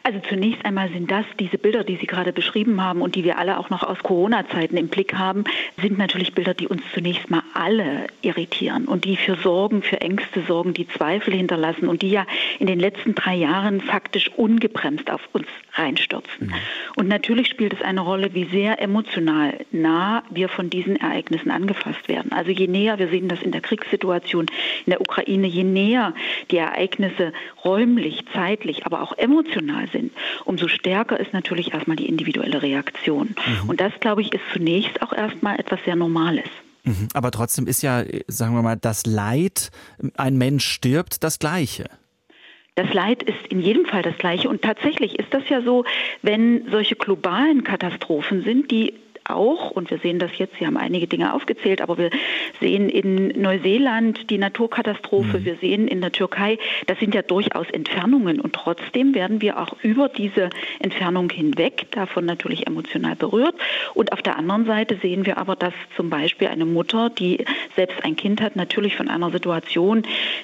Also 0.04 0.20
zunächst 0.28 0.64
einmal 0.66 0.90
sind 0.90 1.12
das 1.12 1.26
diese 1.40 1.58
Bilder, 1.58 1.84
die 1.84 1.98
Sie 1.98 2.08
gerade 2.08 2.34
beschrieben 2.34 2.82
haben 2.82 3.02
und 3.02 3.16
die 3.16 3.24
wir 3.24 3.38
alle 3.38 3.60
auch 3.60 3.70
noch 3.70 3.84
aus 3.84 4.00
Corona-Zeiten 4.00 4.78
im 4.78 4.88
Blick 4.88 5.14
haben, 5.14 5.44
sind 5.82 5.98
natürlich 5.98 6.34
Bilder, 6.34 6.54
die 6.54 6.68
uns 6.68 6.82
zunächst 6.94 7.30
mal 7.30 7.44
alle 7.54 8.08
irritieren 8.22 8.86
und 8.86 9.06
die 9.06 9.18
für 9.18 9.36
Sorgen, 9.36 9.84
für 9.84 10.02
Ängste 10.02 10.42
sorgen, 10.48 10.74
die 10.74 10.88
Zweifel 10.88 11.34
hinterlassen 11.34 11.88
und 11.88 12.02
die 12.02 12.10
ja 12.10 12.26
in 12.60 12.68
den 12.68 12.80
letzten 12.80 13.16
drei 13.16 13.36
Jahren 13.36 13.82
faktisch 13.82 14.32
ungebremst 14.36 15.12
auf 15.12 15.22
uns 15.34 15.48
reinstürzen. 15.74 16.48
Mhm. 16.48 16.54
Und 16.96 17.08
natürlich 17.08 17.48
spielt 17.48 17.74
es 17.74 17.82
eine 17.82 18.02
Rolle, 18.02 18.34
wie 18.34 18.46
sehr 18.46 18.82
emotional 18.82 19.60
nah 19.72 20.24
wir 20.30 20.50
von 20.50 20.70
diesen 20.70 20.96
Ereignissen 20.96 21.52
angefasst 21.52 22.08
werden. 22.08 22.32
Also 22.32 22.50
je 22.50 22.68
näher, 22.68 22.98
wir 22.98 23.10
sehen 23.10 23.28
das 23.28 23.42
in 23.42 23.52
der 23.52 23.62
Kriegssituation 23.62 24.46
in 24.86 24.92
der 24.92 25.02
Ukraine, 25.02 25.48
je 25.48 25.64
näher 25.64 26.14
die 26.50 26.58
Ereignisse 26.58 27.34
räumlich, 27.64 28.24
zeitlich, 28.34 28.86
aber 28.86 29.02
auch 29.02 29.18
emotional 29.18 29.67
sind, 29.92 30.12
umso 30.46 30.68
stärker 30.68 31.20
ist 31.20 31.34
natürlich 31.34 31.74
erstmal 31.74 31.98
die 31.98 32.08
individuelle 32.08 32.62
Reaktion. 32.62 33.36
Mhm. 33.64 33.70
Und 33.70 33.82
das, 33.82 33.94
glaube 34.00 34.22
ich, 34.22 34.34
ist 34.34 34.44
zunächst 34.54 35.02
auch 35.02 35.14
erstmal 35.14 35.60
etwas 35.60 35.80
sehr 35.86 35.96
Normales. 35.96 36.50
Mhm. 36.84 37.08
Aber 37.14 37.32
trotzdem 37.32 37.68
ist 37.68 37.82
ja, 37.82 38.04
sagen 38.28 38.56
wir 38.56 38.62
mal, 38.62 38.78
das 38.78 39.06
Leid, 39.06 39.70
ein 40.16 40.38
Mensch 40.38 40.66
stirbt, 40.66 41.24
das 41.24 41.40
Gleiche. 41.40 41.86
Das 42.76 42.94
Leid 42.94 43.24
ist 43.24 43.48
in 43.50 43.60
jedem 43.60 43.86
Fall 43.86 44.04
das 44.04 44.16
gleiche. 44.20 44.50
Und 44.50 44.62
tatsächlich 44.62 45.18
ist 45.18 45.34
das 45.34 45.42
ja 45.50 45.64
so, 45.64 45.84
wenn 46.22 46.70
solche 46.70 46.96
globalen 46.96 47.64
Katastrophen 47.64 48.44
sind, 48.44 48.70
die 48.70 48.94
auch, 49.30 49.72
und 49.72 49.90
wir 49.92 50.00
sehen 50.00 50.20
das 50.20 50.32
jetzt, 50.38 50.56
Sie 50.60 50.66
haben 50.66 50.78
einige 50.78 51.08
Dinge 51.08 51.34
aufgezählt, 51.34 51.82
aber 51.82 51.98
wir 51.98 52.10
sehen 52.60 52.90
in 52.90 53.40
Neuseeland 53.40 54.30
die 54.30 54.38
Naturkatastrophe, 54.38 55.40
mhm. 55.40 55.46
wir 55.46 55.56
sehen 55.56 55.88
in 55.88 56.02
der 56.02 56.12
Türkei, 56.12 56.58
das 56.88 57.00
sind 57.00 57.14
ja 57.14 57.22
durchaus 57.22 57.70
Entfernungen 57.70 58.40
und 58.40 58.54
trotzdem 58.54 59.14
werden 59.16 59.42
wir 59.42 59.60
auch 59.60 59.76
über 59.84 60.10
diese 60.10 60.50
Entfernung 60.80 61.30
hinweg 61.30 61.88
davon 61.92 62.26
natürlich 62.26 62.68
emotional 62.68 63.16
berührt. 63.16 63.56
Und 63.94 64.12
auf 64.14 64.22
der 64.22 64.38
anderen 64.38 64.66
Seite 64.66 64.98
sehen 65.02 65.26
wir 65.26 65.38
aber, 65.38 65.56
dass 65.56 65.74
zum 65.96 66.10
Beispiel 66.10 66.48
eine 66.48 66.66
Mutter, 66.66 67.10
die 67.10 67.46
selbst 67.76 68.04
ein 68.04 68.16
Kind 68.16 68.42
hat, 68.42 68.56
natürlich 68.56 68.96
von 68.96 69.08
einer 69.08 69.32
Situation, 69.32 70.04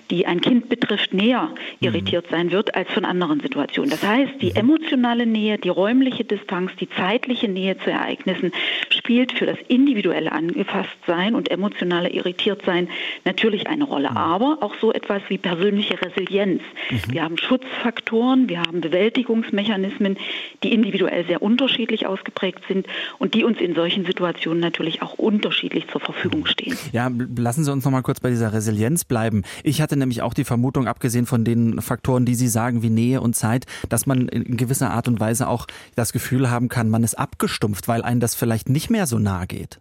die 0.09 0.25
ein 0.25 0.41
Kind 0.41 0.69
betrifft, 0.69 1.13
näher 1.13 1.49
mhm. 1.79 1.87
irritiert 1.87 2.27
sein 2.29 2.51
wird 2.51 2.75
als 2.75 2.89
von 2.91 3.05
anderen 3.05 3.39
Situationen. 3.39 3.89
Das 3.89 4.03
heißt, 4.03 4.41
die 4.41 4.51
mhm. 4.51 4.57
emotionale 4.57 5.25
Nähe, 5.25 5.57
die 5.57 5.69
räumliche 5.69 6.23
Distanz, 6.23 6.71
die 6.79 6.89
zeitliche 6.89 7.47
Nähe 7.47 7.77
zu 7.77 7.91
Ereignissen 7.91 8.51
spielt 8.89 9.33
für 9.33 9.45
das 9.45 9.57
individuelle 9.67 10.31
Angefasstsein 10.31 11.35
und 11.35 11.51
emotionale 11.51 12.09
Irritiertsein 12.09 12.87
natürlich 13.25 13.67
eine 13.67 13.83
Rolle. 13.83 14.11
Mhm. 14.11 14.17
Aber 14.17 14.57
auch 14.61 14.75
so 14.79 14.93
etwas 14.93 15.21
wie 15.29 15.37
persönliche 15.37 16.01
Resilienz. 16.01 16.61
Mhm. 16.89 17.01
Wir 17.09 17.23
haben 17.23 17.37
Schutzfaktoren, 17.37 18.49
wir 18.49 18.61
haben 18.61 18.81
Bewältigungsmechanismen, 18.81 20.17
die 20.63 20.73
individuell 20.73 21.25
sehr 21.25 21.41
unterschiedlich 21.41 22.05
ausgeprägt 22.05 22.63
sind 22.67 22.87
und 23.19 23.33
die 23.33 23.43
uns 23.43 23.59
in 23.59 23.75
solchen 23.75 24.05
Situationen 24.05 24.59
natürlich 24.59 25.01
auch 25.01 25.13
unterschiedlich 25.13 25.87
zur 25.87 26.01
Verfügung 26.01 26.41
mhm. 26.41 26.47
stehen. 26.47 26.77
Ja, 26.91 27.11
lassen 27.35 27.63
Sie 27.63 27.71
uns 27.71 27.85
noch 27.85 27.91
mal 27.91 28.01
kurz 28.01 28.19
bei 28.19 28.29
dieser 28.29 28.53
Resilienz 28.53 29.05
bleiben. 29.05 29.43
Ich 29.63 29.81
hatte 29.81 29.97
nämlich 29.97 30.21
auch 30.21 30.33
die 30.33 30.43
Vermutung, 30.43 30.87
abgesehen 30.87 31.25
von 31.25 31.43
den 31.43 31.81
Faktoren, 31.81 32.25
die 32.25 32.35
Sie 32.35 32.47
sagen, 32.47 32.83
wie 32.83 32.89
Nähe 32.89 33.21
und 33.21 33.35
Zeit, 33.35 33.65
dass 33.89 34.05
man 34.05 34.27
in 34.27 34.57
gewisser 34.57 34.91
Art 34.91 35.07
und 35.07 35.19
Weise 35.19 35.47
auch 35.47 35.67
das 35.95 36.13
Gefühl 36.13 36.49
haben 36.49 36.69
kann, 36.69 36.89
man 36.89 37.03
ist 37.03 37.15
abgestumpft, 37.15 37.87
weil 37.87 38.01
einen 38.01 38.19
das 38.19 38.35
vielleicht 38.35 38.62
vielleicht 38.63 38.69
nicht 38.69 38.89
mehr 38.89 39.05
so 39.05 39.19
nahe 39.19 39.47
geht? 39.47 39.79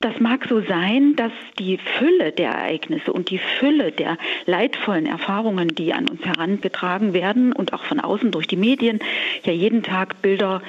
Das 0.00 0.20
mag 0.20 0.46
so 0.48 0.60
sein, 0.60 1.16
dass 1.16 1.32
die 1.58 1.76
Fülle 1.98 2.30
der 2.30 2.50
Ereignisse 2.50 3.12
und 3.12 3.30
die 3.30 3.40
Fülle 3.58 3.90
der 3.90 4.16
leidvollen 4.46 5.06
Erfahrungen, 5.06 5.74
die 5.74 5.92
an 5.92 6.08
uns 6.08 6.24
herangetragen 6.24 7.14
werden 7.14 7.52
und 7.52 7.72
auch 7.72 7.82
von 7.82 7.98
außen 7.98 8.30
durch 8.30 8.46
die 8.46 8.56
Medien, 8.56 9.00
ja 9.42 9.52
jeden 9.52 9.82
Tag 9.82 10.22
Bilder, 10.22 10.62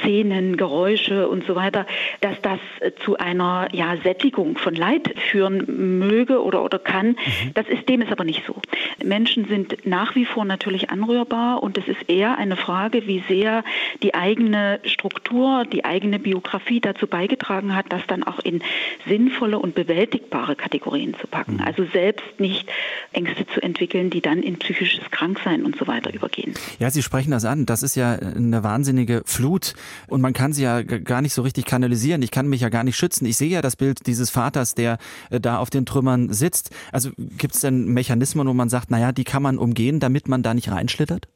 Szenen, 0.00 0.56
Geräusche 0.56 1.28
und 1.28 1.44
so 1.46 1.54
weiter, 1.54 1.86
dass 2.20 2.40
das 2.42 2.58
zu 3.04 3.16
einer 3.16 3.68
ja, 3.72 3.96
Sättigung 4.02 4.58
von 4.58 4.74
Leid 4.74 5.14
führen 5.30 5.98
möge 5.98 6.42
oder, 6.42 6.62
oder 6.62 6.78
kann. 6.78 7.08
Mhm. 7.08 7.54
Das 7.54 7.66
ist 7.68 7.88
dem 7.88 8.02
ist 8.02 8.12
aber 8.12 8.24
nicht 8.24 8.42
so. 8.46 8.56
Menschen 9.04 9.46
sind 9.46 9.86
nach 9.86 10.14
wie 10.14 10.24
vor 10.24 10.44
natürlich 10.44 10.90
anrührbar 10.90 11.62
und 11.62 11.78
es 11.78 11.86
ist 11.88 12.08
eher 12.08 12.38
eine 12.38 12.56
Frage, 12.56 13.06
wie 13.06 13.22
sehr 13.28 13.64
die 14.02 14.14
eigene 14.14 14.80
Struktur, 14.84 15.64
die 15.64 15.84
eigene 15.84 16.18
Biografie 16.18 16.80
dazu 16.80 17.06
beigetragen 17.06 17.74
hat, 17.74 17.92
dass 17.92 18.06
dann 18.06 18.22
auch 18.22 18.38
in 18.40 18.62
sinnvolle 19.06 19.58
und 19.58 19.74
bewältigbare 19.74 20.56
Kategorien 20.56 21.14
zu 21.20 21.26
packen. 21.26 21.54
Mhm. 21.54 21.60
Also 21.60 21.84
selbst 21.92 22.38
nicht 22.38 22.68
Ängste 23.12 23.46
zu 23.46 23.62
entwickeln, 23.62 24.10
die 24.10 24.20
dann 24.20 24.42
in 24.42 24.58
psychisches 24.58 25.10
Kranksein 25.10 25.64
und 25.64 25.76
so 25.76 25.86
weiter 25.86 26.12
übergehen. 26.12 26.54
Ja, 26.78 26.90
Sie 26.90 27.02
sprechen 27.02 27.30
das 27.30 27.44
an. 27.44 27.66
Das 27.66 27.82
ist 27.82 27.94
ja 27.94 28.12
eine 28.12 28.62
wahnsinnige 28.62 29.22
Flut 29.24 29.74
und 30.08 30.20
man 30.20 30.32
kann 30.32 30.52
sie 30.52 30.62
ja 30.62 30.82
gar 30.82 31.22
nicht 31.22 31.34
so 31.34 31.42
richtig 31.42 31.64
kanalisieren. 31.64 32.22
Ich 32.22 32.30
kann 32.30 32.48
mich 32.48 32.60
ja 32.60 32.68
gar 32.68 32.84
nicht 32.84 32.96
schützen. 32.96 33.26
Ich 33.26 33.36
sehe 33.36 33.50
ja 33.50 33.62
das 33.62 33.76
Bild 33.76 34.06
dieses 34.06 34.30
Vaters, 34.30 34.74
der 34.74 34.98
äh, 35.30 35.40
da 35.40 35.58
auf 35.58 35.70
den 35.70 35.86
Trümmern 35.86 36.32
sitzt. 36.32 36.70
Also 36.92 37.10
gibt 37.16 37.54
es 37.54 37.60
denn 37.60 37.86
Mechanismen, 37.86 38.46
wo 38.46 38.54
man 38.54 38.68
sagt, 38.68 38.90
naja, 38.90 39.12
die 39.12 39.24
kann 39.24 39.42
man 39.42 39.58
umgehen, 39.58 40.00
damit 40.00 40.28
man 40.28 40.42
da 40.42 40.54
nicht 40.54 40.70
reinschlittert? 40.70 41.28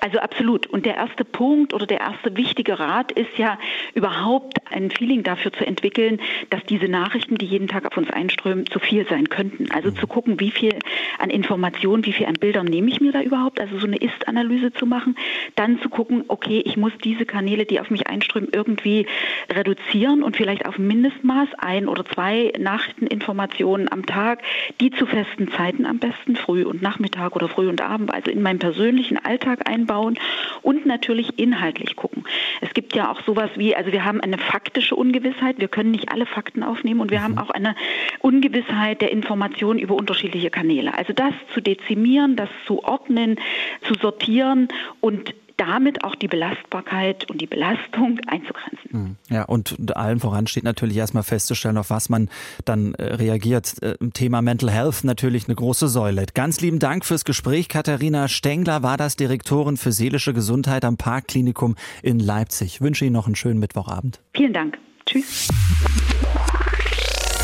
Also 0.00 0.18
absolut. 0.18 0.66
Und 0.66 0.84
der 0.84 0.96
erste 0.96 1.24
Punkt 1.24 1.72
oder 1.72 1.86
der 1.86 2.00
erste 2.00 2.36
wichtige 2.36 2.78
Rat 2.78 3.10
ist 3.12 3.38
ja 3.38 3.58
überhaupt 3.94 4.58
ein 4.70 4.90
Feeling 4.90 5.22
dafür 5.22 5.52
zu 5.52 5.66
entwickeln, 5.66 6.20
dass 6.50 6.62
diese 6.64 6.88
Nachrichten, 6.88 7.36
die 7.36 7.46
jeden 7.46 7.68
Tag 7.68 7.86
auf 7.86 7.96
uns 7.96 8.10
einströmen, 8.10 8.66
zu 8.66 8.78
viel 8.78 9.06
sein 9.08 9.30
könnten. 9.30 9.70
Also 9.70 9.90
zu 9.90 10.06
gucken, 10.06 10.40
wie 10.40 10.50
viel 10.50 10.78
an 11.18 11.30
Informationen, 11.30 12.04
wie 12.04 12.12
viel 12.12 12.26
an 12.26 12.34
Bildern 12.34 12.66
nehme 12.66 12.88
ich 12.88 13.00
mir 13.00 13.12
da 13.12 13.22
überhaupt, 13.22 13.60
also 13.60 13.78
so 13.78 13.86
eine 13.86 13.96
Ist-Analyse 13.96 14.72
zu 14.74 14.84
machen. 14.84 15.16
Dann 15.54 15.80
zu 15.80 15.88
gucken, 15.88 16.24
okay, 16.28 16.62
ich 16.64 16.76
muss 16.76 16.92
diese 17.02 17.24
Kanäle, 17.24 17.64
die 17.64 17.80
auf 17.80 17.90
mich 17.90 18.06
einströmen, 18.06 18.50
irgendwie 18.52 19.06
reduzieren 19.50 20.22
und 20.22 20.36
vielleicht 20.36 20.66
auf 20.66 20.78
Mindestmaß 20.78 21.48
ein 21.56 21.88
oder 21.88 22.04
zwei 22.04 22.52
Nachrichteninformationen 22.58 23.90
am 23.90 24.04
Tag, 24.04 24.42
die 24.80 24.90
zu 24.90 25.06
festen 25.06 25.48
Zeiten 25.48 25.86
am 25.86 25.98
besten, 25.98 26.36
früh 26.36 26.64
und 26.64 26.82
Nachmittag 26.82 27.34
oder 27.36 27.48
früh 27.48 27.68
und 27.68 27.80
Abend, 27.80 28.12
also 28.12 28.30
in 28.30 28.42
meinem 28.42 28.58
persönlichen 28.58 29.16
Alltag 29.16 29.53
einbauen 29.66 30.18
und 30.62 30.86
natürlich 30.86 31.38
inhaltlich 31.38 31.96
gucken. 31.96 32.24
Es 32.60 32.72
gibt 32.74 32.94
ja 32.94 33.10
auch 33.10 33.22
sowas 33.22 33.50
wie, 33.56 33.74
also 33.76 33.92
wir 33.92 34.04
haben 34.04 34.20
eine 34.20 34.38
faktische 34.38 34.96
Ungewissheit, 34.96 35.58
wir 35.58 35.68
können 35.68 35.90
nicht 35.90 36.10
alle 36.10 36.26
Fakten 36.26 36.62
aufnehmen 36.62 37.00
und 37.00 37.10
wir 37.10 37.22
haben 37.22 37.32
mhm. 37.32 37.38
auch 37.38 37.50
eine 37.50 37.74
Ungewissheit 38.20 39.00
der 39.00 39.10
Information 39.10 39.78
über 39.78 39.94
unterschiedliche 39.94 40.50
Kanäle. 40.50 40.96
Also 40.96 41.12
das 41.12 41.32
zu 41.52 41.60
dezimieren, 41.60 42.36
das 42.36 42.48
zu 42.66 42.84
ordnen, 42.84 43.36
zu 43.82 43.94
sortieren 43.94 44.68
und 45.00 45.34
damit 45.56 46.04
auch 46.04 46.14
die 46.14 46.28
Belastbarkeit 46.28 47.30
und 47.30 47.40
die 47.40 47.46
Belastung 47.46 48.18
einzugrenzen. 48.26 48.90
Hm. 48.90 49.16
Ja, 49.30 49.44
und 49.44 49.96
allen 49.96 50.20
voran 50.20 50.46
steht 50.46 50.64
natürlich 50.64 50.96
erstmal 50.96 51.22
festzustellen, 51.22 51.78
auf 51.78 51.90
was 51.90 52.08
man 52.08 52.28
dann 52.64 52.94
äh, 52.94 53.14
reagiert. 53.14 53.82
Äh, 53.82 53.96
Thema 54.12 54.42
Mental 54.42 54.70
Health 54.70 55.04
natürlich 55.04 55.46
eine 55.46 55.54
große 55.54 55.88
Säule. 55.88 56.26
Ganz 56.34 56.60
lieben 56.60 56.78
Dank 56.78 57.04
fürs 57.04 57.24
Gespräch. 57.24 57.68
Katharina 57.68 58.28
Stengler 58.28 58.82
war 58.82 58.96
das 58.96 59.16
Direktorin 59.16 59.76
für 59.76 59.92
seelische 59.92 60.32
Gesundheit 60.32 60.84
am 60.84 60.96
Parkklinikum 60.96 61.76
in 62.02 62.18
Leipzig. 62.18 62.74
Ich 62.74 62.80
wünsche 62.80 63.04
Ihnen 63.04 63.14
noch 63.14 63.26
einen 63.26 63.36
schönen 63.36 63.60
Mittwochabend. 63.60 64.20
Vielen 64.34 64.52
Dank. 64.52 64.78
Tschüss. 65.06 65.48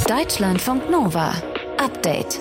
Deutschlandfunk 0.09 0.91
Nova. 0.91 1.35
Update. 1.79 2.41